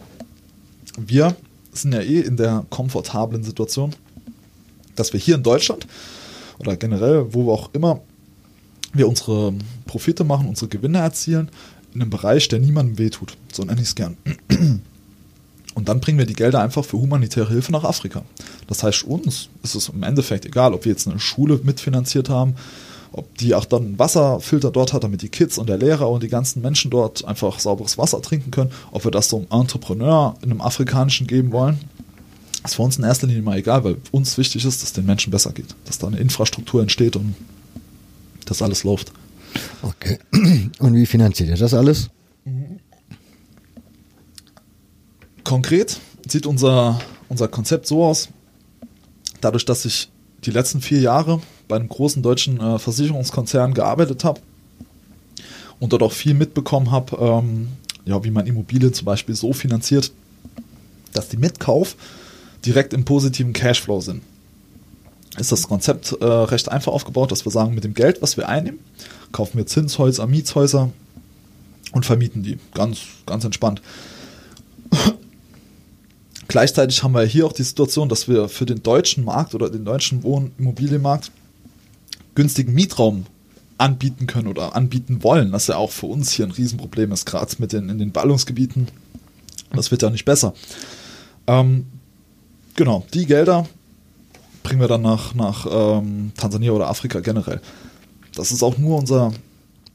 [0.97, 1.35] Wir
[1.71, 3.95] sind ja eh in der komfortablen Situation,
[4.95, 5.87] dass wir hier in Deutschland
[6.59, 8.01] oder generell, wo wir auch immer
[8.93, 9.53] wir unsere
[9.85, 11.49] Profite machen, unsere Gewinne erzielen,
[11.93, 13.37] in einem Bereich, der niemandem wehtut.
[13.51, 14.17] So nenne ich es gern.
[15.73, 18.23] Und dann bringen wir die Gelder einfach für humanitäre Hilfe nach Afrika.
[18.67, 22.55] Das heißt, uns ist es im Endeffekt egal, ob wir jetzt eine Schule mitfinanziert haben,
[23.11, 26.23] ob die auch dann einen Wasserfilter dort hat, damit die Kids und der Lehrer und
[26.23, 30.35] die ganzen Menschen dort einfach sauberes Wasser trinken können, ob wir das so einem Entrepreneur
[30.41, 31.79] in einem afrikanischen geben wollen.
[32.63, 35.05] Ist für uns in erster Linie mal egal, weil uns wichtig ist, dass es den
[35.05, 37.35] Menschen besser geht, dass da eine Infrastruktur entsteht und
[38.45, 39.11] das alles läuft.
[39.81, 40.19] Okay.
[40.79, 42.09] Und wie finanziert ihr das alles?
[45.43, 48.29] Konkret sieht unser, unser Konzept so aus,
[49.41, 50.09] dadurch, dass ich
[50.45, 51.41] die letzten vier Jahre
[51.71, 54.41] bei einem großen deutschen äh, Versicherungskonzern gearbeitet habe
[55.79, 57.69] und dort auch viel mitbekommen habe, ähm,
[58.03, 60.11] ja, wie man Immobilien zum Beispiel so finanziert,
[61.13, 61.95] dass die Mitkauf
[62.65, 64.21] direkt im positiven Cashflow sind.
[65.37, 68.49] Ist das Konzept äh, recht einfach aufgebaut, dass wir sagen, mit dem Geld, was wir
[68.49, 68.81] einnehmen,
[69.31, 70.89] kaufen wir Zinshäuser, Mietshäuser
[71.93, 72.59] und vermieten die.
[72.73, 73.81] Ganz, ganz entspannt.
[76.49, 79.85] Gleichzeitig haben wir hier auch die Situation, dass wir für den deutschen Markt oder den
[79.85, 81.31] deutschen Wohnimmobilienmarkt
[82.35, 83.25] günstigen Mietraum
[83.77, 87.55] anbieten können oder anbieten wollen, was ja auch für uns hier ein Riesenproblem ist, gerade
[87.57, 88.87] mit den in den Ballungsgebieten.
[89.73, 90.53] Das wird ja nicht besser.
[91.47, 91.87] Ähm,
[92.75, 93.67] genau, die Gelder
[94.63, 97.61] bringen wir dann nach, nach ähm, Tansania oder Afrika generell.
[98.35, 99.33] Das ist auch nur unser.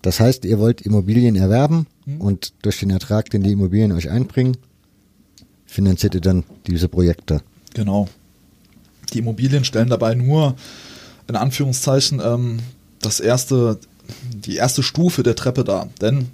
[0.03, 2.21] Das heißt, ihr wollt Immobilien erwerben mhm.
[2.21, 4.57] und durch den Ertrag, den die Immobilien euch einbringen,
[5.65, 7.43] finanziert ihr dann diese Projekte.
[7.75, 8.09] Genau.
[9.13, 10.57] Die Immobilien stellen dabei nur
[11.29, 12.59] in Anführungszeichen ähm,
[13.01, 13.79] das erste,
[14.33, 15.89] die erste Stufe der Treppe dar.
[16.01, 16.29] Denn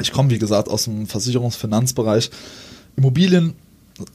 [0.00, 2.30] ich komme, wie gesagt, aus dem Versicherungsfinanzbereich.
[2.96, 3.54] Immobilien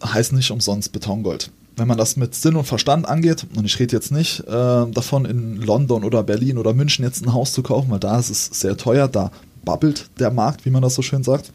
[0.03, 1.51] heißen nicht umsonst Betongold.
[1.75, 4.45] Wenn man das mit Sinn und Verstand angeht, und ich rede jetzt nicht äh,
[4.91, 8.29] davon, in London oder Berlin oder München jetzt ein Haus zu kaufen, weil da ist
[8.29, 9.31] es sehr teuer, da
[9.65, 11.51] babbelt der Markt, wie man das so schön sagt.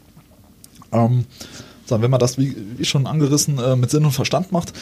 [0.91, 1.25] Ähm,
[1.85, 4.73] sondern wenn man das, wie, wie schon angerissen, äh, mit Sinn und Verstand macht,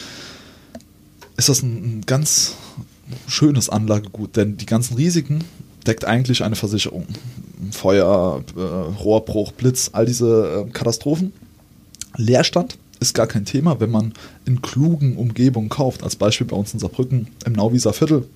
[1.36, 2.54] ist das ein, ein ganz
[3.26, 5.44] schönes Anlagegut, denn die ganzen Risiken
[5.86, 7.06] deckt eigentlich eine Versicherung.
[7.70, 11.32] Feuer, äh, Rohrbruch, Blitz, all diese äh, Katastrophen.
[12.16, 14.12] Leerstand ist gar kein Thema, wenn man
[14.44, 16.02] in klugen Umgebungen kauft.
[16.02, 18.28] Als Beispiel bei uns in Saarbrücken im Nauwieser Viertel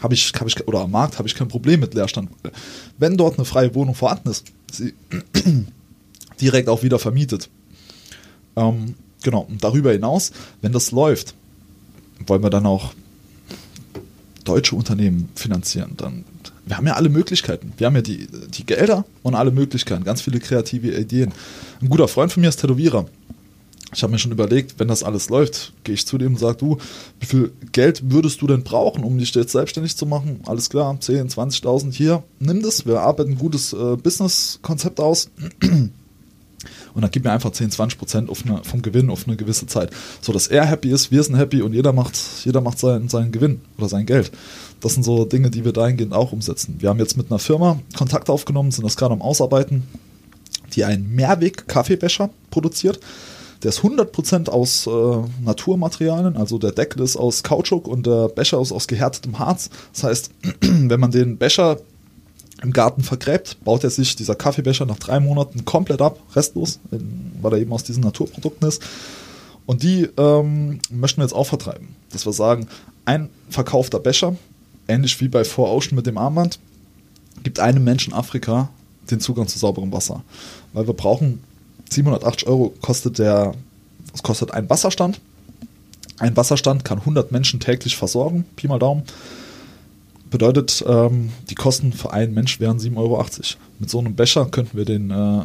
[0.00, 2.30] habe ich, hab ich, oder am Markt habe ich kein Problem mit Leerstand.
[2.98, 4.94] Wenn dort eine freie Wohnung vorhanden ist, sie
[6.40, 7.48] direkt auch wieder vermietet.
[8.56, 11.34] Ähm, genau, und darüber hinaus, wenn das läuft,
[12.26, 12.92] wollen wir dann auch
[14.50, 15.92] deutsche Unternehmen finanzieren.
[15.96, 16.24] Dann,
[16.66, 17.72] wir haben ja alle Möglichkeiten.
[17.76, 21.32] Wir haben ja die, die Gelder und alle Möglichkeiten, ganz viele kreative Ideen.
[21.80, 23.06] Ein guter Freund von mir ist Tätowierer.
[23.92, 26.58] Ich habe mir schon überlegt, wenn das alles läuft, gehe ich zu dem und sage,
[26.58, 26.78] du,
[27.18, 30.40] wie viel Geld würdest du denn brauchen, um dich jetzt selbstständig zu machen?
[30.46, 35.30] Alles klar, 10, 20.000 hier, nimm das, wir arbeiten ein gutes äh, Business-Konzept aus
[36.94, 38.30] und dann gib mir einfach 10, 20 Prozent
[38.62, 39.90] vom Gewinn auf eine gewisse Zeit.
[40.20, 43.32] So dass er happy ist, wir sind happy und jeder macht, jeder macht seinen, seinen
[43.32, 44.30] Gewinn oder sein Geld.
[44.80, 46.76] Das sind so Dinge, die wir dahingehend auch umsetzen.
[46.78, 49.82] Wir haben jetzt mit einer Firma Kontakt aufgenommen, sind das gerade am Ausarbeiten,
[50.74, 53.00] die einen Mehrweg-Kaffeebecher produziert.
[53.62, 58.60] Der ist 100% aus äh, Naturmaterialien, also der Deckel ist aus Kautschuk und der Becher
[58.60, 59.68] ist aus gehärtetem Harz.
[59.92, 61.76] Das heißt, wenn man den Becher
[62.62, 67.52] im Garten vergräbt, baut er sich dieser Kaffeebecher nach drei Monaten komplett ab, restlos, weil
[67.54, 68.82] er eben aus diesen Naturprodukten ist.
[69.66, 71.94] Und die ähm, möchten wir jetzt auch vertreiben.
[72.12, 72.68] Dass wir sagen,
[73.04, 74.36] ein verkaufter Becher,
[74.88, 76.58] ähnlich wie bei Four Ocean mit dem Armband,
[77.42, 78.68] gibt einem Menschen Afrika
[79.10, 80.22] den Zugang zu sauberem Wasser.
[80.72, 81.40] Weil wir brauchen
[81.88, 83.54] 780 Euro kostet der,
[84.12, 85.20] das kostet ein Wasserstand.
[86.18, 89.04] Ein Wasserstand kann 100 Menschen täglich versorgen, Pi mal Daumen.
[90.30, 93.24] Bedeutet, ähm, die Kosten für einen Mensch wären 7,80 Euro.
[93.78, 95.44] Mit so einem Becher könnten wir den, äh,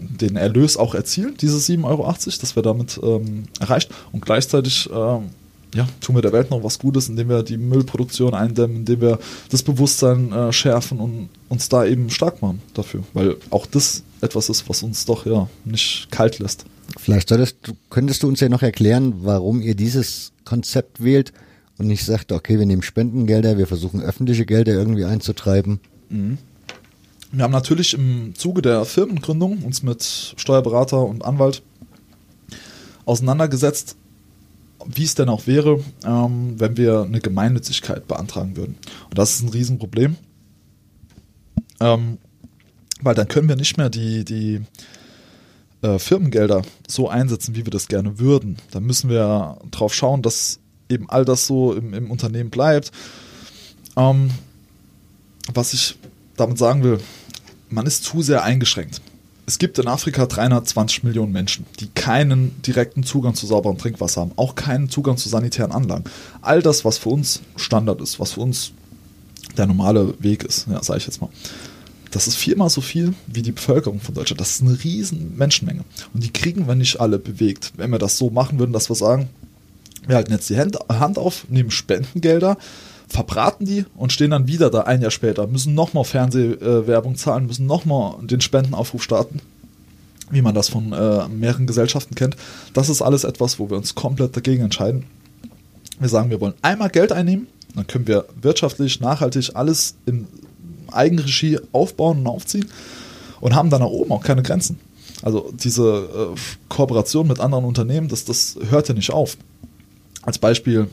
[0.00, 3.90] den Erlös auch erzielen, diese 7,80 Euro, das wir damit ähm, erreicht.
[4.12, 5.30] Und gleichzeitig ähm,
[5.74, 9.18] ja, tun wir der Welt noch was Gutes, indem wir die Müllproduktion eindämmen, indem wir
[9.50, 13.02] das Bewusstsein äh, schärfen und uns da eben stark machen dafür.
[13.14, 16.64] Weil auch das etwas ist, was uns doch ja nicht kalt lässt.
[16.98, 17.56] Vielleicht solltest,
[17.90, 21.32] könntest du uns ja noch erklären, warum ihr dieses Konzept wählt
[21.78, 25.80] und nicht sagt, okay, wir nehmen Spendengelder, wir versuchen öffentliche Gelder irgendwie einzutreiben.
[27.32, 31.62] Wir haben natürlich im Zuge der Firmengründung uns mit Steuerberater und Anwalt
[33.06, 33.96] auseinandergesetzt,
[34.86, 38.76] wie es denn auch wäre, ähm, wenn wir eine Gemeinnützigkeit beantragen würden.
[39.08, 40.16] Und das ist ein Riesenproblem,
[41.80, 42.18] ähm,
[43.00, 44.60] weil dann können wir nicht mehr die, die
[45.82, 48.58] äh, Firmengelder so einsetzen, wie wir das gerne würden.
[48.70, 50.60] Dann müssen wir darauf schauen, dass
[50.92, 52.92] eben all das so im, im Unternehmen bleibt.
[53.96, 54.30] Ähm,
[55.52, 55.96] was ich
[56.36, 57.00] damit sagen will,
[57.68, 59.00] man ist zu sehr eingeschränkt.
[59.44, 64.32] Es gibt in Afrika 320 Millionen Menschen, die keinen direkten Zugang zu sauberem Trinkwasser haben,
[64.36, 66.04] auch keinen Zugang zu sanitären Anlagen.
[66.42, 68.72] All das, was für uns Standard ist, was für uns
[69.56, 71.30] der normale Weg ist, ja, sage ich jetzt mal.
[72.12, 74.40] Das ist viermal so viel wie die Bevölkerung von Deutschland.
[74.40, 75.82] Das ist eine riesen Menschenmenge.
[76.12, 77.72] Und die kriegen wir nicht alle bewegt.
[77.76, 79.30] Wenn wir das so machen würden, dass wir sagen,
[80.06, 80.78] wir halten jetzt die Hand,
[81.18, 82.56] auf, nehmen Spendengelder,
[83.08, 87.66] verbraten die und stehen dann wieder da ein Jahr später, müssen nochmal Fernsehwerbung zahlen, müssen
[87.66, 89.40] nochmal den Spendenaufruf starten,
[90.30, 92.36] wie man das von äh, mehreren Gesellschaften kennt.
[92.72, 95.04] Das ist alles etwas, wo wir uns komplett dagegen entscheiden.
[96.00, 100.26] Wir sagen, wir wollen einmal Geld einnehmen, dann können wir wirtschaftlich, nachhaltig alles in
[100.90, 102.66] Eigenregie aufbauen und aufziehen
[103.40, 104.78] und haben dann nach oben auch keine Grenzen.
[105.22, 109.36] Also diese äh, Kooperation mit anderen Unternehmen, das, das hört ja nicht auf.
[110.22, 110.88] Als Beispiel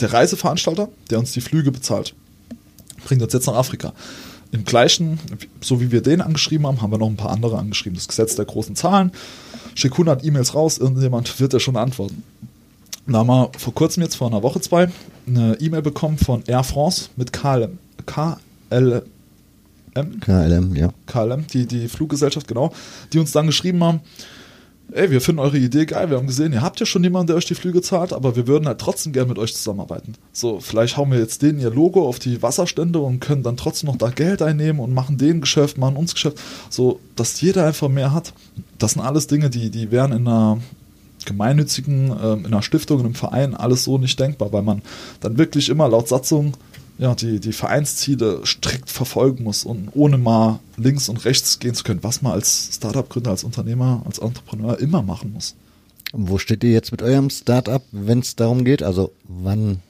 [0.00, 2.14] der Reiseveranstalter, der uns die Flüge bezahlt,
[3.04, 3.92] bringt uns jetzt nach Afrika.
[4.52, 5.18] Im gleichen,
[5.60, 7.96] so wie wir den angeschrieben haben, haben wir noch ein paar andere angeschrieben.
[7.96, 9.12] Das Gesetz der großen Zahlen.
[9.74, 12.22] Schick 100 E-Mails raus, irgendjemand wird ja schon antworten.
[13.06, 14.88] Da haben wir vor kurzem jetzt vor einer Woche zwei
[15.26, 17.78] eine E-Mail bekommen von Air France mit KLM.
[18.06, 19.02] KLM?
[20.20, 20.92] KLM, ja.
[21.06, 22.72] KLM, die, die Fluggesellschaft, genau,
[23.12, 24.00] die uns dann geschrieben haben,
[24.90, 27.36] ey, wir finden eure Idee geil, wir haben gesehen, ihr habt ja schon jemanden, der
[27.36, 30.14] euch die Flüge zahlt, aber wir würden halt trotzdem gerne mit euch zusammenarbeiten.
[30.32, 33.88] So, vielleicht hauen wir jetzt denen ihr Logo auf die Wasserstände und können dann trotzdem
[33.88, 37.88] noch da Geld einnehmen und machen den Geschäft, machen uns Geschäft, so, dass jeder einfach
[37.88, 38.34] mehr hat.
[38.78, 40.58] Das sind alles Dinge, die, die wären in einer
[41.24, 44.82] gemeinnützigen, äh, in einer Stiftung, in einem Verein alles so nicht denkbar, weil man
[45.20, 46.54] dann wirklich immer laut Satzung
[47.02, 51.82] ja, die, die Vereinsziele strikt verfolgen muss und ohne mal links und rechts gehen zu
[51.82, 55.56] können, was man als Startup-Gründer, als Unternehmer, als Entrepreneur immer machen muss.
[56.12, 58.84] Wo steht ihr jetzt mit eurem Startup, wenn es darum geht?
[58.84, 59.80] Also wann,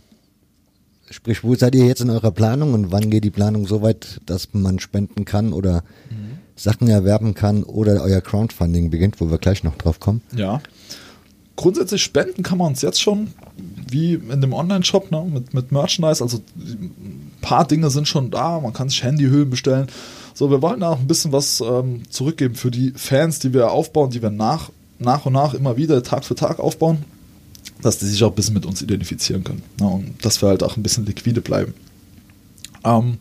[1.10, 4.22] sprich, wo seid ihr jetzt in eurer Planung und wann geht die Planung so weit,
[4.24, 6.38] dass man spenden kann oder mhm.
[6.56, 10.22] Sachen erwerben kann oder euer Crowdfunding beginnt, wo wir gleich noch drauf kommen?
[10.34, 10.62] Ja.
[11.56, 13.34] Grundsätzlich spenden kann man uns jetzt schon
[13.92, 16.22] wie in dem Online-Shop ne, mit, mit Merchandise.
[16.22, 19.88] Also ein paar Dinge sind schon da, man kann sich Handyhüllen bestellen.
[20.34, 23.70] So, wir wollen da auch ein bisschen was ähm, zurückgeben für die Fans, die wir
[23.70, 27.04] aufbauen, die wir nach, nach und nach immer wieder Tag für Tag aufbauen,
[27.82, 29.62] dass die sich auch ein bisschen mit uns identifizieren können.
[29.78, 31.74] Ne, und dass wir halt auch ein bisschen liquide bleiben.
[32.84, 33.18] Ähm,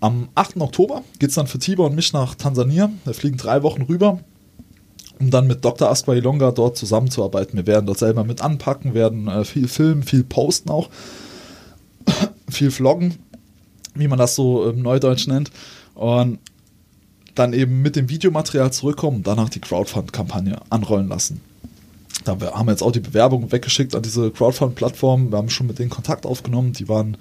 [0.00, 0.56] am 8.
[0.58, 2.90] Oktober geht es dann für Tiber und mich nach Tansania.
[3.04, 4.20] Wir fliegen drei Wochen rüber
[5.20, 5.90] um dann mit Dr.
[5.90, 7.56] Asqua Ilonga dort zusammenzuarbeiten.
[7.56, 10.88] Wir werden dort selber mit anpacken, werden äh, viel filmen, viel posten auch,
[12.48, 13.16] viel vloggen,
[13.94, 15.50] wie man das so im Neudeutsch nennt.
[15.94, 16.38] Und
[17.34, 21.40] dann eben mit dem Videomaterial zurückkommen und danach die Crowdfund-Kampagne anrollen lassen.
[22.24, 25.30] Da haben wir jetzt auch die Bewerbung weggeschickt an diese Crowdfund-Plattform.
[25.30, 26.72] Wir haben schon mit denen Kontakt aufgenommen.
[26.72, 27.16] Die waren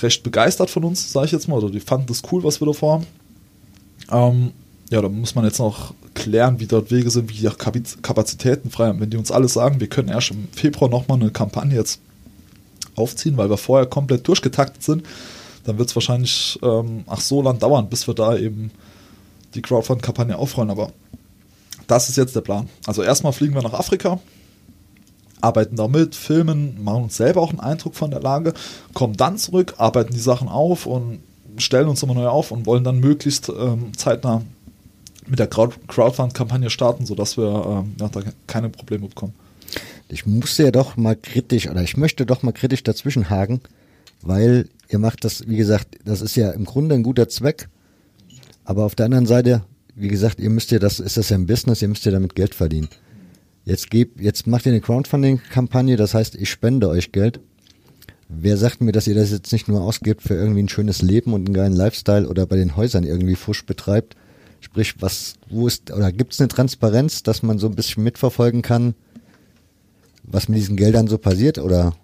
[0.00, 2.66] recht begeistert von uns, sage ich jetzt mal, oder die fanden das cool, was wir
[2.66, 3.06] da vorhaben.
[4.10, 4.52] Ähm,
[4.92, 7.48] ja, da muss man jetzt noch klären, wie dort Wege sind, wie die
[8.02, 9.00] Kapazitäten frei haben.
[9.00, 11.98] Wenn die uns alles sagen, wir können erst im Februar nochmal eine Kampagne jetzt
[12.94, 15.06] aufziehen, weil wir vorher komplett durchgetaktet sind,
[15.64, 18.70] dann wird es wahrscheinlich ähm, ach so lang dauern, bis wir da eben
[19.54, 20.70] die Crowdfund-Kampagne aufrollen.
[20.70, 20.92] Aber
[21.86, 22.68] das ist jetzt der Plan.
[22.86, 24.20] Also erstmal fliegen wir nach Afrika,
[25.40, 28.52] arbeiten da mit, filmen, machen uns selber auch einen Eindruck von der Lage,
[28.92, 31.20] kommen dann zurück, arbeiten die Sachen auf und
[31.56, 34.42] stellen uns immer neu auf und wollen dann möglichst ähm, zeitnah
[35.26, 38.10] mit der Crowdfund-Kampagne starten, sodass wir ähm, da
[38.46, 39.34] keine Probleme bekommen.
[40.08, 43.60] Ich musste ja doch mal kritisch, oder ich möchte doch mal kritisch dazwischenhaken,
[44.20, 47.68] weil ihr macht das, wie gesagt, das ist ja im Grunde ein guter Zweck,
[48.64, 49.62] aber auf der anderen Seite,
[49.94, 52.34] wie gesagt, ihr müsst ja, das ist das ja ein Business, ihr müsst ja damit
[52.34, 52.88] Geld verdienen.
[53.64, 57.40] Jetzt gebt, jetzt macht ihr eine Crowdfunding-Kampagne, das heißt, ich spende euch Geld.
[58.28, 61.32] Wer sagt mir, dass ihr das jetzt nicht nur ausgebt für irgendwie ein schönes Leben
[61.32, 64.16] und einen geilen Lifestyle oder bei den Häusern irgendwie Fusch betreibt,
[64.62, 68.62] Sprich, was, wo ist, oder gibt es eine Transparenz, dass man so ein bisschen mitverfolgen
[68.62, 68.94] kann,
[70.22, 71.58] was mit diesen Geldern so passiert?
[71.58, 71.94] Oder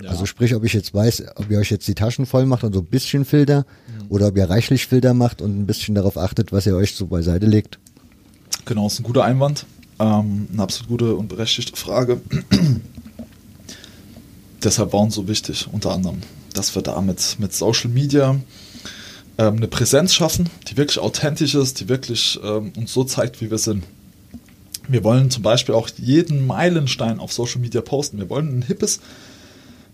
[0.00, 0.10] ja.
[0.10, 2.72] also sprich, ob ich jetzt weiß, ob ihr euch jetzt die Taschen voll macht und
[2.72, 4.06] so ein bisschen Filter mhm.
[4.10, 7.06] oder ob ihr reichlich Filter macht und ein bisschen darauf achtet, was ihr euch so
[7.06, 7.78] beiseite legt.
[8.64, 9.66] Genau, ist ein guter Einwand.
[9.98, 12.20] Ähm, eine absolut gute und berechtigte Frage.
[14.62, 16.18] deshalb war uns so wichtig, unter anderem,
[16.52, 18.36] dass wir da mit, mit Social Media
[19.38, 23.50] ähm, eine Präsenz schaffen, die wirklich authentisch ist, die wirklich ähm, uns so zeigt, wie
[23.50, 23.84] wir sind.
[24.86, 28.18] Wir wollen zum Beispiel auch jeden Meilenstein auf Social Media posten.
[28.18, 29.00] Wir wollen ein hippes,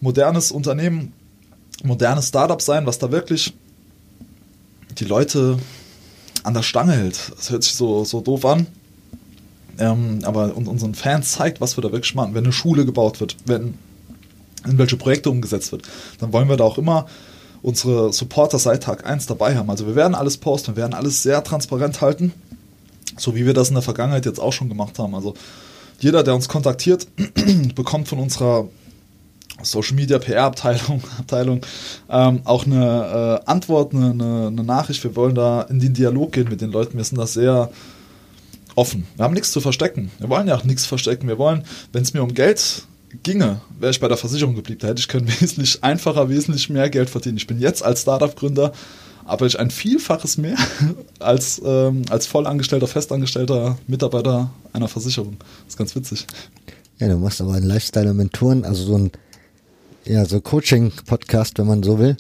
[0.01, 1.13] modernes Unternehmen,
[1.85, 3.55] modernes Startup sein, was da wirklich
[4.99, 5.59] die Leute
[6.43, 7.33] an der Stange hält.
[7.37, 8.67] Das hört sich so, so doof an.
[9.79, 12.35] Ähm, aber unseren Fans zeigt, was wir da wirklich machen.
[12.35, 13.75] Wenn eine Schule gebaut wird, wenn
[14.65, 15.83] irgendwelche Projekte umgesetzt wird,
[16.19, 17.07] dann wollen wir da auch immer
[17.63, 19.71] unsere Supporter seit Tag 1 dabei haben.
[19.71, 22.33] Also wir werden alles posten, wir werden alles sehr transparent halten,
[23.17, 25.15] so wie wir das in der Vergangenheit jetzt auch schon gemacht haben.
[25.15, 25.35] Also
[25.99, 27.07] jeder, der uns kontaktiert,
[27.75, 28.69] bekommt von unserer
[29.63, 31.61] Social Media PR Abteilung, Abteilung
[32.09, 35.05] ähm, auch eine äh, Antwort, eine, eine, eine, Nachricht.
[35.05, 36.97] Wir wollen da in den Dialog gehen mit den Leuten.
[36.97, 37.71] Wir sind da sehr
[38.75, 39.07] offen.
[39.17, 40.11] Wir haben nichts zu verstecken.
[40.19, 41.29] Wir wollen ja auch nichts verstecken.
[41.29, 42.85] Wir wollen, wenn es mir um Geld
[43.23, 44.81] ginge, wäre ich bei der Versicherung geblieben.
[44.81, 47.37] Da hätte ich können wesentlich einfacher, wesentlich mehr Geld verdienen.
[47.37, 48.73] Ich bin jetzt als Startup-Gründer
[49.31, 50.57] aber ich ein Vielfaches mehr
[51.21, 55.37] als, ähm, als vollangestellter, festangestellter Mitarbeiter einer Versicherung.
[55.39, 56.27] Das ist ganz witzig.
[56.99, 59.13] Ja, du machst aber einen Lifestyle-Mentoren, also so ein
[60.05, 62.17] ja, so Coaching-Podcast, wenn man so will.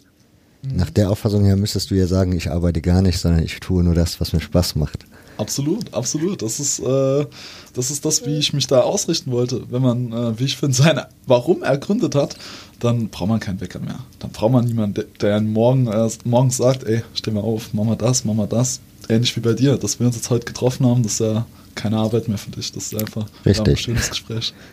[0.62, 0.76] Mhm.
[0.76, 3.82] Nach der Auffassung her müsstest du ja sagen, ich arbeite gar nicht, sondern ich tue
[3.82, 5.04] nur das, was mir Spaß macht.
[5.40, 6.42] Absolut, absolut.
[6.42, 7.26] Das ist, äh,
[7.74, 9.62] das ist das, wie ich mich da ausrichten wollte.
[9.70, 12.36] Wenn man, äh, wie ich finde, seine, warum er gründet hat,
[12.78, 14.00] dann braucht man keinen Wecker mehr.
[14.18, 17.96] Dann braucht man niemanden, der morgen, äh, morgens sagt, ey, steh mal auf, mach mal
[17.96, 18.80] das, mach mal das.
[19.08, 21.96] Ähnlich wie bei dir, dass wir uns jetzt heute getroffen haben, das ist ja keine
[21.96, 22.70] Arbeit mehr für dich.
[22.72, 23.68] Das ist einfach Richtig.
[23.68, 24.54] ein schönes Gespräch.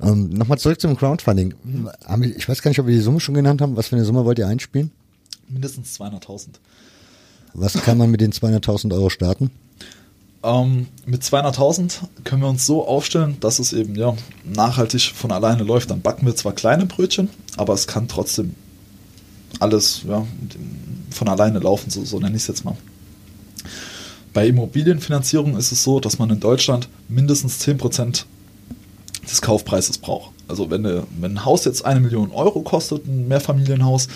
[0.00, 1.54] Ähm, Nochmal zurück zum Crowdfunding.
[2.36, 3.76] Ich weiß gar nicht, ob wir die Summe schon genannt haben.
[3.76, 4.92] Was für eine Summe wollt ihr einspielen?
[5.48, 6.50] Mindestens 200.000.
[7.54, 9.50] Was kann man mit den 200.000 Euro starten?
[10.42, 15.64] Ähm, mit 200.000 können wir uns so aufstellen, dass es eben ja, nachhaltig von alleine
[15.64, 15.90] läuft.
[15.90, 18.54] Dann backen wir zwar kleine Brötchen, aber es kann trotzdem
[19.60, 20.26] alles ja,
[21.10, 22.76] von alleine laufen, so, so nenne ich es jetzt mal.
[24.32, 28.24] Bei Immobilienfinanzierung ist es so, dass man in Deutschland mindestens 10%
[29.28, 30.32] des Kaufpreises braucht.
[30.46, 34.08] Also wenn, wenn ein Haus jetzt eine Million Euro kostet, ein Mehrfamilienhaus,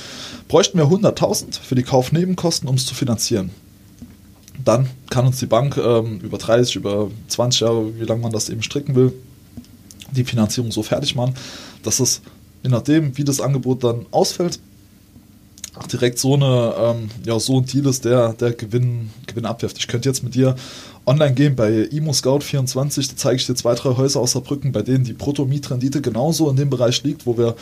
[0.49, 3.51] bräuchten wir 100.000 für die Kaufnebenkosten, um es zu finanzieren.
[4.65, 8.49] Dann kann uns die Bank ähm, über 30, über 20 Jahre, wie lange man das
[8.49, 9.13] eben stricken will,
[10.11, 11.35] die Finanzierung so fertig machen,
[11.83, 12.21] dass es,
[12.63, 14.61] je nachdem, wie das Angebot dann ausfällt,
[15.91, 19.79] direkt so eine ähm, ja so ein Deal ist, der der Gewinn Gewinn abwirft.
[19.79, 20.55] Ich könnte jetzt mit dir
[21.07, 24.73] online gehen bei Imo Scout 24, da zeige ich dir zwei drei Häuser aus Saarbrücken,
[24.73, 27.57] bei denen die Brutto-Mietrendite genauso in dem Bereich liegt, wo wir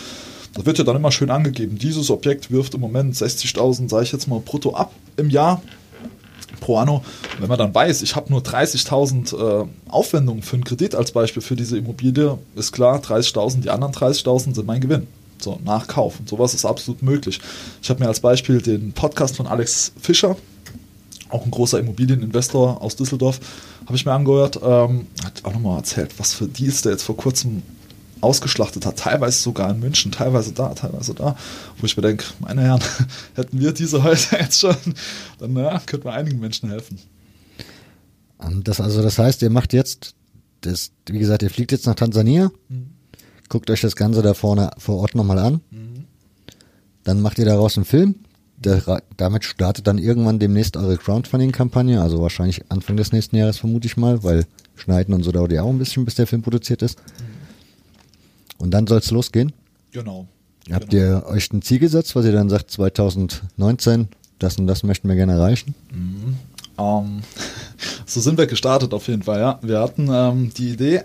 [0.54, 4.12] da wird ja dann immer schön angegeben, dieses Objekt wirft im Moment 60.000, sage ich
[4.12, 5.62] jetzt mal, brutto ab im Jahr
[6.61, 7.03] pro anno.
[7.38, 11.42] wenn man dann weiß, ich habe nur 30.000 äh, Aufwendungen für einen Kredit als Beispiel
[11.42, 15.07] für diese Immobilie, ist klar, 30.000, die anderen 30.000 sind mein Gewinn.
[15.38, 16.20] So, nach Kauf.
[16.20, 17.40] Und sowas ist absolut möglich.
[17.83, 20.37] Ich habe mir als Beispiel den Podcast von Alex Fischer,
[21.31, 23.40] auch ein großer Immobilieninvestor aus Düsseldorf,
[23.87, 27.16] habe ich mir angehört, ähm, hat auch nochmal erzählt, was für Deals der jetzt vor
[27.16, 27.62] kurzem
[28.20, 31.37] ausgeschlachtet hat, teilweise sogar in München, teilweise da, teilweise da,
[31.78, 32.83] wo ich mir denke, meine Herren,
[33.35, 34.76] hätten wir diese Häuser jetzt schon,
[35.38, 36.98] dann ja, könnten wir einigen Menschen helfen.
[38.42, 40.14] Ähm, das, also das heißt, ihr macht jetzt,
[40.61, 42.90] das, wie gesagt, ihr fliegt jetzt nach Tansania, mhm.
[43.50, 45.61] Guckt euch das Ganze da vorne vor Ort nochmal an.
[45.70, 46.04] Mhm.
[47.02, 48.14] Dann macht ihr daraus einen Film.
[48.56, 53.87] Der, damit startet dann irgendwann demnächst eure Crowdfunding-Kampagne, also wahrscheinlich Anfang des nächsten Jahres vermute
[53.87, 54.44] ich mal, weil
[54.76, 56.98] Schneiden und so dauert ja auch ein bisschen, bis der Film produziert ist.
[56.98, 57.39] Mhm.
[58.61, 59.53] Und dann soll es losgehen.
[59.90, 60.27] Genau.
[60.70, 61.03] Habt genau.
[61.03, 65.16] ihr euch ein Ziel gesetzt, was ihr dann sagt, 2019, das und das möchten wir
[65.16, 65.75] gerne erreichen?
[65.92, 66.37] Mhm.
[66.79, 67.23] Ähm,
[68.07, 69.59] so sind wir gestartet auf jeden Fall, ja.
[69.62, 71.03] Wir hatten ähm, die Idee,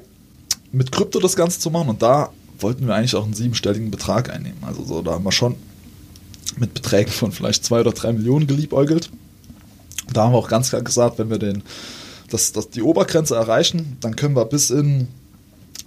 [0.71, 4.29] mit Krypto das Ganze zu machen und da wollten wir eigentlich auch einen siebenstelligen Betrag
[4.29, 4.61] einnehmen.
[4.61, 5.55] Also so, da haben wir schon
[6.57, 9.09] mit Beträgen von vielleicht zwei oder drei Millionen geliebäugelt.
[10.13, 11.63] Da haben wir auch ganz klar gesagt, wenn wir den,
[12.29, 15.07] das, das, die Obergrenze erreichen, dann können wir bis in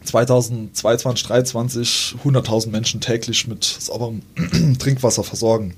[0.08, 4.22] 2022, 2023 100.000 Menschen täglich mit sauberem
[4.78, 5.74] Trinkwasser versorgen.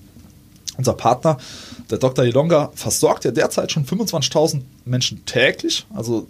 [0.76, 1.36] Unser Partner,
[1.90, 2.24] der Dr.
[2.24, 5.86] Ilonga, versorgt ja derzeit schon 25.000 Menschen täglich.
[5.94, 6.26] Also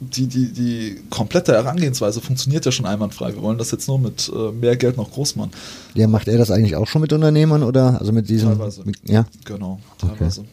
[0.00, 3.34] die, die, die komplette Herangehensweise funktioniert ja schon einwandfrei.
[3.34, 5.52] Wir wollen das jetzt nur mit äh, mehr Geld noch groß machen.
[5.94, 8.50] Ja, macht er das eigentlich auch schon mit Unternehmern oder also mit diesem?
[8.50, 8.82] Teilweise.
[8.84, 9.26] Mit, ja.
[9.44, 10.40] Genau, teilweise.
[10.40, 10.50] Okay.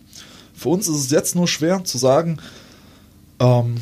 [0.53, 2.37] Für uns ist es jetzt nur schwer zu sagen,
[3.39, 3.75] ähm,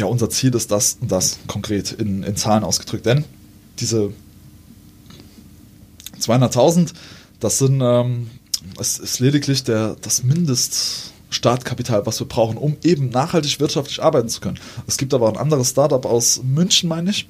[0.00, 3.04] ja, unser Ziel ist das und das konkret in, in Zahlen ausgedrückt.
[3.04, 3.24] Denn
[3.78, 4.12] diese
[6.18, 6.92] 200.000,
[7.38, 8.30] das sind, ähm,
[8.78, 14.28] es ist lediglich der, das Mindest, Startkapital, was wir brauchen, um eben nachhaltig wirtschaftlich arbeiten
[14.28, 14.58] zu können.
[14.88, 17.28] Es gibt aber ein anderes Startup aus München, meine ich.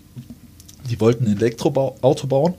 [0.89, 2.55] Die wollten ein Elektroauto bauen,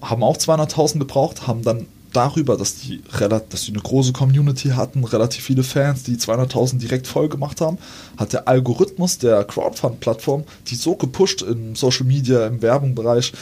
[0.00, 5.04] haben auch 200.000 gebraucht, haben dann darüber, dass die, dass die eine große Community hatten,
[5.04, 7.78] relativ viele Fans, die 200.000 direkt voll gemacht haben,
[8.16, 13.32] hat der Algorithmus der Crowdfund-Plattform die so gepusht im Social Media, im Werbungsbereich,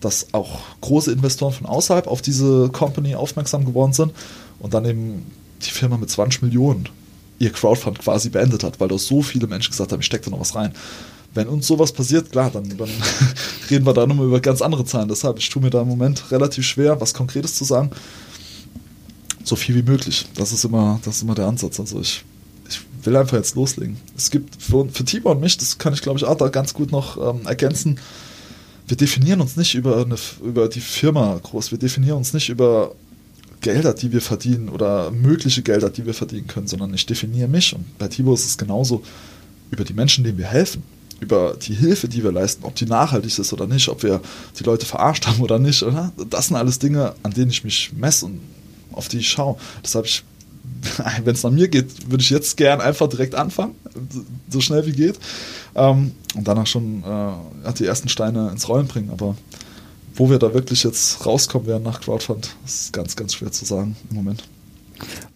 [0.00, 4.12] dass auch große Investoren von außerhalb auf diese Company aufmerksam geworden sind
[4.60, 5.26] und dann eben
[5.62, 6.88] die Firma mit 20 Millionen
[7.38, 10.30] ihr Crowdfund quasi beendet hat, weil da so viele Menschen gesagt haben, ich stecke da
[10.30, 10.72] noch was rein.
[11.38, 12.88] Wenn uns sowas passiert, klar, dann, dann
[13.70, 15.08] reden wir da nochmal über ganz andere Zahlen.
[15.08, 17.92] Deshalb, ich tue mir da im Moment relativ schwer, was Konkretes zu sagen.
[19.44, 20.26] So viel wie möglich.
[20.34, 21.78] Das ist immer, das ist immer der Ansatz.
[21.78, 22.24] Also ich,
[22.68, 23.98] ich will einfach jetzt loslegen.
[24.16, 26.74] Es gibt für, für Tibor und mich, das kann ich glaube ich auch da ganz
[26.74, 28.00] gut noch ähm, ergänzen,
[28.88, 32.96] wir definieren uns nicht über, eine, über die Firma groß, wir definieren uns nicht über
[33.60, 37.76] Gelder, die wir verdienen oder mögliche Gelder, die wir verdienen können, sondern ich definiere mich
[37.76, 39.04] und bei Tibo ist es genauso
[39.70, 40.82] über die Menschen, denen wir helfen,
[41.20, 44.20] über die Hilfe, die wir leisten, ob die nachhaltig ist oder nicht, ob wir
[44.58, 45.82] die Leute verarscht haben oder nicht.
[45.82, 46.12] Oder?
[46.30, 48.40] Das sind alles Dinge, an denen ich mich messe und
[48.92, 49.56] auf die ich schaue.
[49.82, 50.06] Deshalb,
[51.24, 53.74] wenn es nach mir geht, würde ich jetzt gern einfach direkt anfangen,
[54.48, 55.18] so schnell wie geht.
[55.74, 59.10] Ähm, und danach schon äh, die ersten Steine ins Rollen bringen.
[59.10, 59.36] Aber
[60.14, 63.96] wo wir da wirklich jetzt rauskommen werden nach Crowdfund, ist ganz, ganz schwer zu sagen
[64.10, 64.44] im Moment.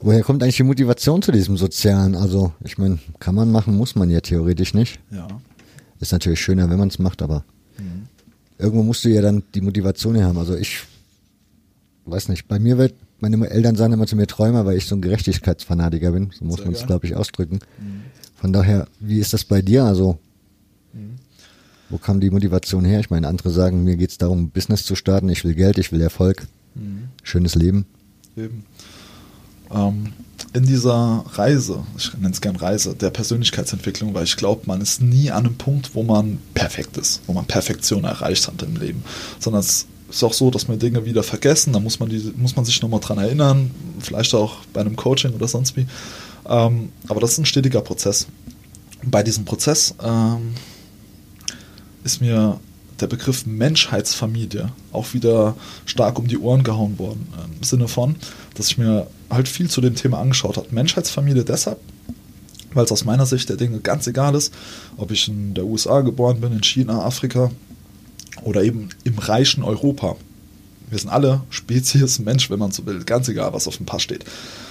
[0.01, 2.16] Woher kommt eigentlich die Motivation zu diesem Sozialen?
[2.16, 4.99] Also, ich meine, kann man machen, muss man ja theoretisch nicht.
[5.12, 5.28] Ja.
[6.03, 7.44] Ist natürlich schöner, wenn man es macht, aber
[7.78, 8.07] mhm.
[8.59, 10.38] irgendwo musst du ja dann die Motivation her haben.
[10.38, 10.80] Also ich
[12.05, 14.96] weiß nicht, bei mir wird, meine Eltern sagen immer zu mir Träumer, weil ich so
[14.96, 16.30] ein Gerechtigkeitsfanatiker bin.
[16.38, 17.61] So muss man es, glaube ich, ausdrücken.
[17.78, 18.03] Mhm.
[18.34, 19.84] Von daher, wie ist das bei dir?
[19.84, 20.18] Also
[21.92, 23.00] wo kam die Motivation her?
[23.00, 25.92] Ich meine, andere sagen, mir geht es darum, Business zu starten, ich will Geld, ich
[25.92, 27.11] will Erfolg, mhm.
[27.22, 27.84] schönes Leben.
[28.34, 28.64] Eben.
[29.70, 30.09] Ähm,
[30.53, 35.01] in dieser Reise, ich nenne es gern Reise, der Persönlichkeitsentwicklung, weil ich glaube, man ist
[35.01, 39.05] nie an einem Punkt, wo man perfekt ist, wo man Perfektion erreicht hat im Leben,
[39.38, 42.57] sondern es ist auch so, dass man Dinge wieder vergessen, da muss man, die, muss
[42.57, 43.70] man sich nochmal dran erinnern,
[44.01, 45.86] vielleicht auch bei einem Coaching oder sonst wie.
[46.49, 48.26] Ähm, aber das ist ein stetiger Prozess.
[49.05, 50.55] Bei diesem Prozess ähm,
[52.05, 52.61] ist mir
[53.01, 57.26] der Begriff Menschheitsfamilie auch wieder stark um die Ohren gehauen worden.
[57.59, 58.16] Im Sinne von,
[58.55, 60.68] dass ich mir halt viel zu dem Thema angeschaut habe.
[60.70, 61.78] Menschheitsfamilie deshalb,
[62.74, 64.53] weil es aus meiner Sicht der Dinge ganz egal ist,
[64.96, 67.50] ob ich in der USA geboren bin, in China, Afrika
[68.42, 70.16] oder eben im reichen Europa.
[70.90, 74.03] Wir sind alle Spezies Mensch, wenn man so will, ganz egal, was auf dem Pass
[74.03, 74.24] steht.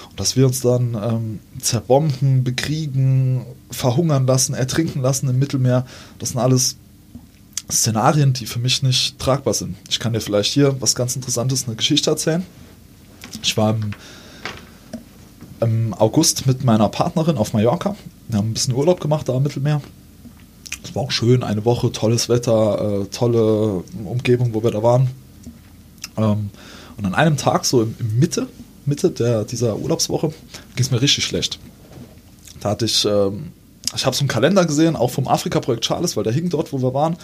[0.09, 5.85] Und dass wir uns dann ähm, zerbomben, bekriegen, verhungern lassen, ertrinken lassen im Mittelmeer,
[6.19, 6.75] das sind alles
[7.71, 9.77] Szenarien, die für mich nicht tragbar sind.
[9.89, 12.45] Ich kann dir vielleicht hier was ganz Interessantes, eine Geschichte erzählen.
[13.41, 13.91] Ich war im,
[15.61, 17.95] im August mit meiner Partnerin auf Mallorca.
[18.27, 19.81] Wir haben ein bisschen Urlaub gemacht da am Mittelmeer.
[20.83, 25.09] Es war auch schön, eine Woche, tolles Wetter, äh, tolle Umgebung, wo wir da waren.
[26.17, 26.49] Ähm,
[26.97, 28.47] und an einem Tag, so im, im Mitte,
[28.85, 30.29] Mitte der, dieser Urlaubswoche,
[30.75, 31.59] ging es mir richtig schlecht.
[32.59, 33.51] Da hatte ich, ähm,
[33.95, 36.81] ich habe so einen Kalender gesehen, auch vom Afrika-Projekt Charles, weil der hing dort, wo
[36.81, 37.17] wir waren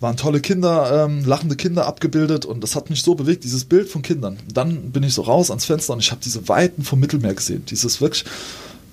[0.00, 3.88] waren tolle Kinder, ähm, lachende Kinder abgebildet und das hat mich so bewegt, dieses Bild
[3.88, 4.38] von Kindern.
[4.52, 7.64] Dann bin ich so raus ans Fenster und ich habe diese Weiten vom Mittelmeer gesehen.
[7.66, 8.24] Dieses wirklich,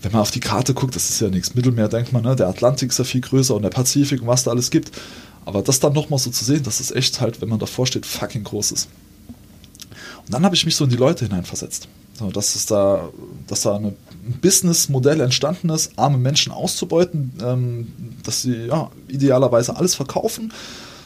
[0.02, 1.56] wenn man auf die Karte guckt, das ist ja nichts.
[1.56, 2.36] Mittelmeer denkt man, ne?
[2.36, 4.92] der Atlantik ist ja viel größer und der Pazifik und was da alles gibt.
[5.46, 8.06] Aber das dann nochmal so zu sehen, das ist echt halt, wenn man davor steht,
[8.06, 8.90] fucking groß ist.
[10.26, 11.88] Und dann habe ich mich so in die Leute hineinversetzt.
[12.20, 13.10] So, dass, es da,
[13.48, 13.96] dass da ein
[14.42, 17.94] Businessmodell entstanden ist, arme Menschen auszubeuten, ähm,
[18.24, 20.52] dass sie ja, idealerweise alles verkaufen,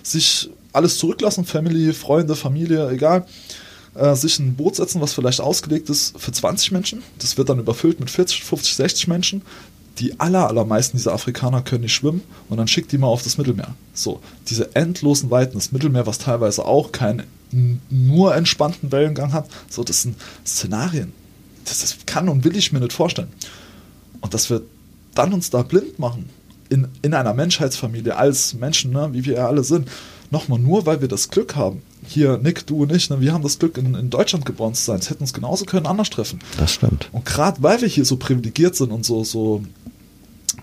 [0.04, 3.26] sich alles zurücklassen, Family, Freunde, Familie, egal,
[3.95, 7.04] äh, sich ein Boot setzen, was vielleicht ausgelegt ist für 20 Menschen.
[7.20, 9.41] Das wird dann überfüllt mit 40, 50, 60 Menschen.
[9.99, 13.38] Die aller, allermeisten dieser Afrikaner können nicht schwimmen und dann schickt die mal auf das
[13.38, 13.76] Mittelmeer.
[13.93, 17.24] So, diese endlosen Weiten, das Mittelmeer, was teilweise auch keinen
[17.89, 21.12] nur entspannten Wellengang hat, so, das sind Szenarien.
[21.66, 23.28] Das, das kann und will ich mir nicht vorstellen.
[24.22, 24.62] Und dass wir
[25.14, 26.30] dann uns da blind machen
[26.72, 29.89] in, in einer Menschheitsfamilie als Menschen, ne, wie wir ja alle sind,
[30.32, 31.82] nochmal nur, weil wir das Glück haben.
[32.07, 34.84] Hier, Nick, du und ich, ne, wir haben das Glück, in, in Deutschland geboren zu
[34.84, 34.99] sein.
[34.99, 36.39] Es hätten uns genauso können anders treffen.
[36.57, 37.09] Das stimmt.
[37.11, 39.63] Und gerade weil wir hier so privilegiert sind und so, so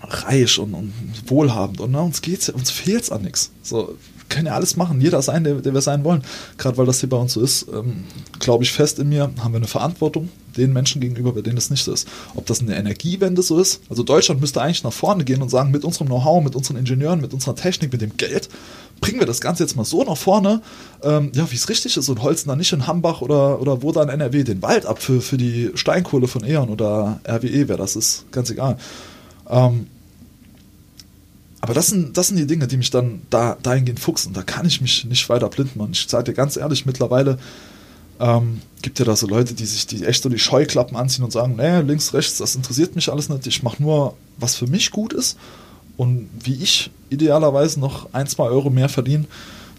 [0.01, 0.93] reich und, und
[1.27, 3.51] wohlhabend und ne, uns geht's, uns fehlt's an nichts.
[3.61, 3.95] So,
[4.29, 6.23] können ja alles machen, jeder sein, der, der wir sein wollen.
[6.57, 8.05] Gerade weil das hier bei uns so ist, ähm,
[8.39, 11.69] glaube ich fest in mir, haben wir eine Verantwortung den Menschen gegenüber, bei denen das
[11.69, 12.07] nicht so ist.
[12.35, 15.71] Ob das eine Energiewende so ist, also Deutschland müsste eigentlich nach vorne gehen und sagen,
[15.71, 18.49] mit unserem Know-how, mit unseren Ingenieuren, mit unserer Technik, mit dem Geld,
[18.99, 20.61] bringen wir das Ganze jetzt mal so nach vorne,
[21.03, 23.91] ähm, ja, wie es richtig ist und holzen dann nicht in Hambach oder, oder wo
[23.91, 27.95] dann NRW den Wald ab für, für die Steinkohle von E.ON oder RWE, wer das
[27.95, 28.77] ist, ganz egal.
[29.49, 29.87] Ähm,
[31.61, 34.33] aber das sind, das sind die Dinge, die mich dann da, dahingehend fuchsen.
[34.33, 35.91] Da kann ich mich nicht weiter blind machen.
[35.91, 37.37] Ich sage dir ganz ehrlich, mittlerweile
[38.19, 41.31] ähm, gibt ja da so Leute, die sich die echt so die Scheuklappen anziehen und
[41.31, 43.47] sagen, nee, links, rechts, das interessiert mich alles nicht.
[43.47, 45.37] Ich mache nur, was für mich gut ist
[45.97, 49.25] und wie ich idealerweise noch ein, zwei Euro mehr verdiene.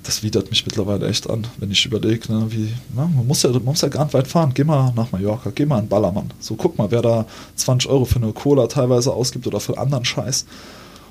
[0.03, 3.51] Das widert mich mittlerweile echt an, wenn ich überlege, ne, wie, na, man, muss ja,
[3.51, 4.53] man muss ja gar nicht weit fahren.
[4.55, 6.31] Geh mal nach Mallorca, geh mal in Ballermann.
[6.41, 7.27] So, guck mal, wer da
[7.57, 10.47] 20 Euro für eine Cola teilweise ausgibt oder für anderen Scheiß.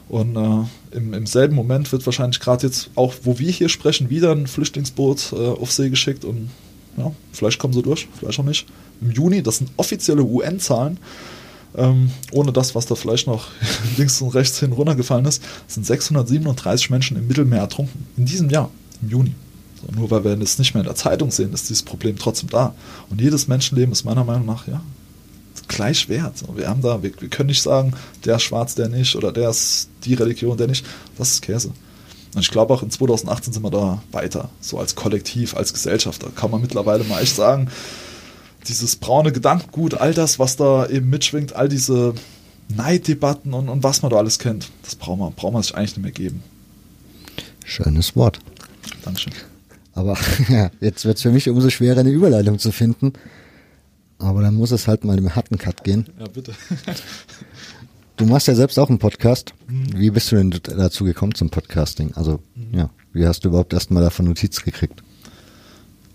[0.09, 4.09] Und äh, im, im, selben Moment wird wahrscheinlich gerade jetzt, auch wo wir hier sprechen,
[4.09, 6.49] wieder ein Flüchtlingsboot äh, auf See geschickt und
[6.97, 8.65] ja, vielleicht kommen sie durch, vielleicht auch nicht.
[9.01, 10.97] Im Juni, das sind offizielle UN-Zahlen,
[11.77, 13.49] ähm, ohne das, was da vielleicht noch
[13.97, 18.07] links und rechts hin runtergefallen ist, sind 637 Menschen im Mittelmeer ertrunken.
[18.17, 18.71] In diesem Jahr,
[19.03, 19.35] im Juni.
[19.79, 22.49] So, nur weil wir es nicht mehr in der Zeitung sehen, ist dieses Problem trotzdem
[22.49, 22.73] da.
[23.11, 24.81] Und jedes Menschenleben ist meiner Meinung nach, ja,
[25.69, 26.43] gleich wert.
[26.55, 27.93] Wir haben da, wir, wir, können nicht sagen,
[28.25, 30.85] der ist schwarz, der nicht, oder der ist die Religion, der nicht.
[31.17, 31.71] Das ist Käse.
[32.35, 36.21] Und ich glaube auch in 2018 sind wir da weiter, so als Kollektiv, als Gesellschaft.
[36.21, 37.69] Da kann man mittlerweile mal echt sagen,
[38.67, 42.13] dieses braune Gedankengut, all das, was da eben mitschwingt, all diese
[42.67, 45.97] Neiddebatten und, und was man da alles kennt, das braucht man, braucht man sich eigentlich
[45.97, 46.43] nicht mehr geben.
[47.65, 48.39] Schönes Wort.
[49.03, 49.33] Dankeschön.
[49.93, 50.17] Aber
[50.49, 53.13] ja, jetzt wird es für mich umso schwerer, eine Überleitung zu finden.
[54.19, 56.05] Aber dann muss es halt mal im harten Cut gehen.
[56.19, 56.53] Ja, bitte.
[58.17, 59.53] du machst ja selbst auch einen Podcast.
[59.67, 59.87] Mhm.
[59.95, 62.13] Wie bist du denn dazu gekommen zum Podcasting?
[62.15, 62.77] Also, mhm.
[62.77, 65.01] ja, wie hast du überhaupt erstmal davon Notiz gekriegt?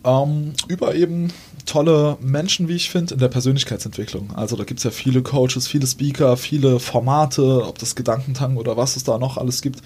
[0.04, 1.32] Ähm, über eben
[1.64, 4.34] tolle Menschen, wie ich finde, in der Persönlichkeitsentwicklung.
[4.34, 8.76] Also da gibt es ja viele Coaches, viele Speaker, viele Formate, ob das Gedankentank oder
[8.76, 9.80] was es da noch alles gibt.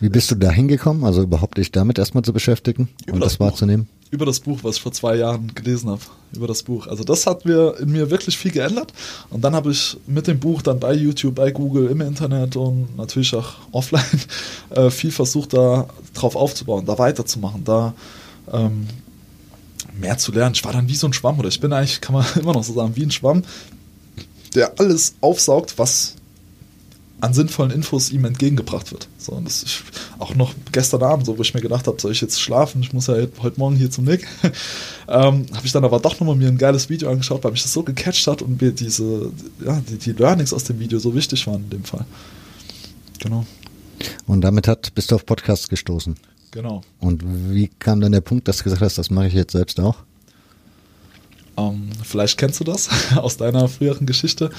[0.00, 3.34] Wie bist du da hingekommen, also überhaupt dich damit erstmal zu beschäftigen über und das,
[3.34, 3.88] das wahrzunehmen?
[4.10, 6.00] Über das Buch, was ich vor zwei Jahren gelesen habe.
[6.32, 6.86] Über das Buch.
[6.86, 8.92] Also das hat mir in mir wirklich viel geändert.
[9.30, 12.96] Und dann habe ich mit dem Buch dann bei YouTube, bei Google, im Internet und
[12.96, 14.02] natürlich auch offline
[14.70, 17.94] äh, viel versucht, da drauf aufzubauen, da weiterzumachen, da
[18.52, 18.86] ähm,
[19.98, 20.54] mehr zu lernen.
[20.54, 22.64] Ich war dann wie so ein Schwamm, oder ich bin eigentlich, kann man immer noch
[22.64, 23.44] so sagen, wie ein Schwamm,
[24.54, 26.16] der alles aufsaugt, was
[27.20, 29.08] an sinnvollen Infos ihm entgegengebracht wird.
[29.18, 29.82] So, und das ist
[30.18, 32.82] auch noch gestern Abend, so, wo ich mir gedacht habe, soll ich jetzt schlafen?
[32.82, 34.26] Ich muss ja heute Morgen hier zum Nick.
[35.08, 37.72] ähm, habe ich dann aber doch nochmal mir ein geiles Video angeschaut, weil mich das
[37.72, 39.32] so gecatcht hat und mir diese,
[39.64, 42.04] ja, die, die Learnings aus dem Video so wichtig waren in dem Fall.
[43.18, 43.44] Genau.
[44.26, 46.16] Und damit hat, bist du auf Podcasts gestoßen.
[46.52, 46.82] Genau.
[46.98, 49.78] Und wie kam dann der Punkt, dass du gesagt hast, das mache ich jetzt selbst
[49.78, 49.96] auch?
[51.56, 54.50] Ähm, vielleicht kennst du das aus deiner früheren Geschichte.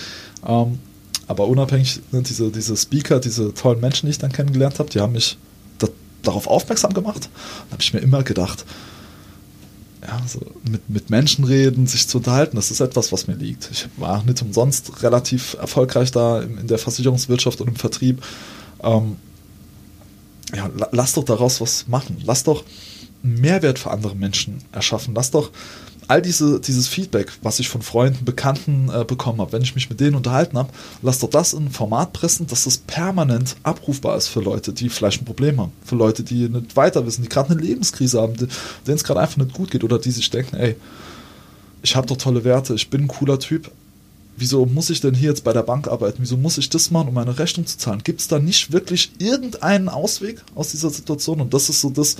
[0.45, 0.79] Ähm,
[1.27, 4.99] aber unabhängig, ne, diese, diese Speaker, diese tollen Menschen, die ich dann kennengelernt habe, die
[4.99, 5.37] haben mich
[5.79, 5.87] da,
[6.23, 7.29] darauf aufmerksam gemacht.
[7.69, 8.65] Da habe ich mir immer gedacht,
[10.01, 13.69] ja, so mit, mit Menschen reden, sich zu unterhalten, das ist etwas, was mir liegt.
[13.71, 18.23] Ich war nicht umsonst relativ erfolgreich da in, in der Versicherungswirtschaft und im Vertrieb.
[18.83, 19.17] Ähm,
[20.55, 22.17] ja, lass doch daraus was machen.
[22.25, 22.63] Lass doch
[23.23, 25.13] Mehrwert für andere Menschen erschaffen.
[25.15, 25.51] Lass doch
[26.07, 29.89] all diese, dieses Feedback, was ich von Freunden, Bekannten äh, bekommen habe, wenn ich mich
[29.89, 30.69] mit denen unterhalten habe,
[31.01, 34.89] lass doch das in ein Format pressen, dass das permanent abrufbar ist für Leute, die
[34.89, 38.35] vielleicht ein Problem haben, für Leute, die nicht weiter wissen, die gerade eine Lebenskrise haben,
[38.35, 38.49] denen
[38.87, 40.75] es gerade einfach nicht gut geht oder die sich denken, ey,
[41.83, 43.71] ich habe doch tolle Werte, ich bin ein cooler Typ,
[44.37, 46.17] wieso muss ich denn hier jetzt bei der Bank arbeiten?
[46.19, 48.01] Wieso muss ich das machen, um meine Rechnung zu zahlen?
[48.03, 51.41] Gibt es da nicht wirklich irgendeinen Ausweg aus dieser Situation?
[51.41, 52.17] Und das ist so das,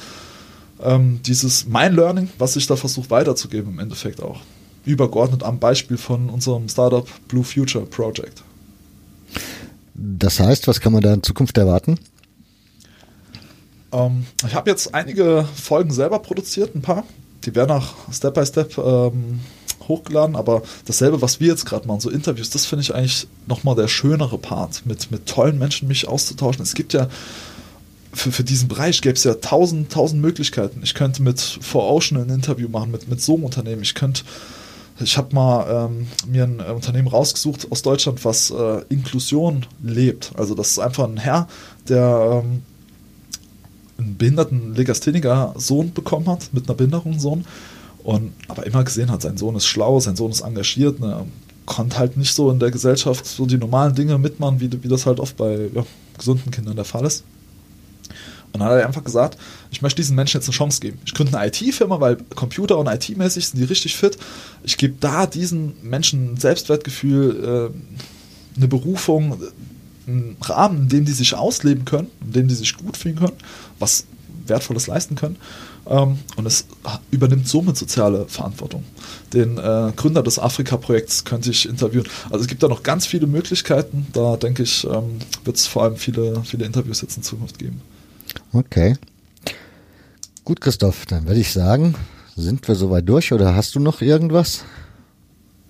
[0.84, 4.40] ähm, dieses mein Learning, was ich da versuche weiterzugeben im Endeffekt auch.
[4.86, 8.44] Übergeordnet am Beispiel von unserem Startup Blue Future Project.
[9.94, 12.00] Das heißt, was kann man da in Zukunft erwarten?
[13.92, 17.04] Ähm, ich habe jetzt einige Folgen selber produziert, ein paar.
[17.46, 19.40] Die werden auch Step by Step ähm,
[19.88, 23.76] hochgeladen, aber dasselbe, was wir jetzt gerade machen, so Interviews, das finde ich eigentlich nochmal
[23.76, 26.62] der schönere Part, mit, mit tollen Menschen mich auszutauschen.
[26.62, 27.10] Es gibt ja
[28.14, 30.82] für, für diesen Bereich gäbe es ja tausend, tausend Möglichkeiten.
[30.84, 33.82] Ich könnte mit 4Ocean ein Interview machen, mit, mit so einem Unternehmen.
[33.82, 34.24] Ich könnte,
[35.00, 40.32] ich habe mal ähm, mir ein äh, Unternehmen rausgesucht aus Deutschland, was äh, Inklusion lebt.
[40.36, 41.48] Also das ist einfach ein Herr,
[41.88, 42.64] der ähm,
[43.98, 47.46] einen behinderten Legastheniker-Sohn bekommen hat, mit einer Behinderung Sohn.
[48.04, 51.26] Und aber immer gesehen hat, sein Sohn ist schlau, sein Sohn ist engagiert, ne,
[51.68, 55.06] konnte halt nicht so in der Gesellschaft so die normalen Dinge mitmachen, wie, wie das
[55.06, 55.86] halt oft bei ja,
[56.18, 57.24] gesunden Kindern der Fall ist.
[58.54, 59.38] Und dann hat er einfach gesagt,
[59.72, 61.00] ich möchte diesen Menschen jetzt eine Chance geben.
[61.06, 64.18] Ich gründe eine IT-Firma, weil Computer und IT-mäßig sind die richtig fit.
[64.64, 69.42] Ich gebe da diesen Menschen ein Selbstwertgefühl, äh, eine Berufung,
[70.08, 73.38] einen Rahmen, in dem die sich ausleben können, in dem die sich gut fühlen können,
[73.80, 74.06] was
[74.48, 75.38] Wertvolles leisten können.
[75.88, 76.66] Ähm, und es
[77.10, 78.84] übernimmt somit soziale Verantwortung.
[79.34, 82.08] Den äh, Gründer des Afrika-Projekts könnte ich interviewen.
[82.30, 84.08] Also es gibt da noch ganz viele Möglichkeiten.
[84.14, 87.82] Da denke ich, ähm, wird es vor allem viele, viele Interviews jetzt in Zukunft geben.
[88.54, 88.96] Okay.
[90.44, 91.96] Gut, Christoph, dann würde ich sagen,
[92.36, 94.64] sind wir soweit durch oder hast du noch irgendwas?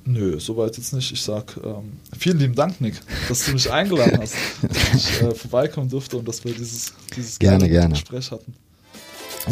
[0.06, 1.12] Nö, soweit jetzt nicht.
[1.12, 2.96] Ich sag ähm, vielen lieben Dank, Nick,
[3.30, 7.38] dass du mich eingeladen hast, dass ich äh, vorbeikommen durfte und dass wir dieses, dieses
[7.38, 7.94] gerne, gerne.
[7.94, 8.54] Gespräch hatten.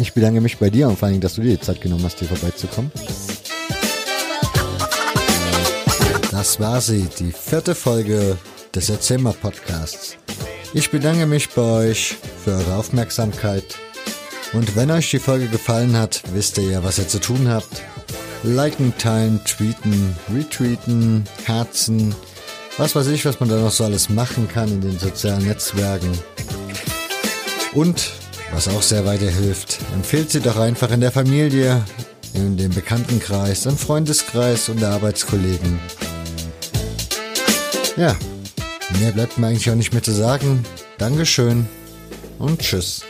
[0.00, 2.18] Ich bedanke mich bei dir und vor allem, dass du dir die Zeit genommen hast,
[2.18, 2.90] hier vorbeizukommen.
[6.30, 8.38] Das war sie, die vierte Folge
[8.74, 10.16] des Erzählmer Podcasts.
[10.72, 13.64] Ich bedanke mich bei euch für eure Aufmerksamkeit.
[14.52, 17.82] Und wenn euch die Folge gefallen hat, wisst ihr ja, was ihr zu tun habt.
[18.44, 22.14] Liken, teilen, tweeten, retweeten, Herzen,
[22.78, 26.12] was weiß ich, was man da noch so alles machen kann in den sozialen Netzwerken.
[27.74, 28.12] Und,
[28.52, 31.84] was auch sehr weiterhilft, empfehlt sie doch einfach in der Familie,
[32.32, 35.80] in dem Bekanntenkreis, im Freundeskreis und der Arbeitskollegen.
[37.96, 38.16] Ja,
[38.98, 40.64] mehr bleibt mir eigentlich auch nicht mehr zu sagen.
[40.98, 41.66] Dankeschön
[42.38, 43.02] und tschüss.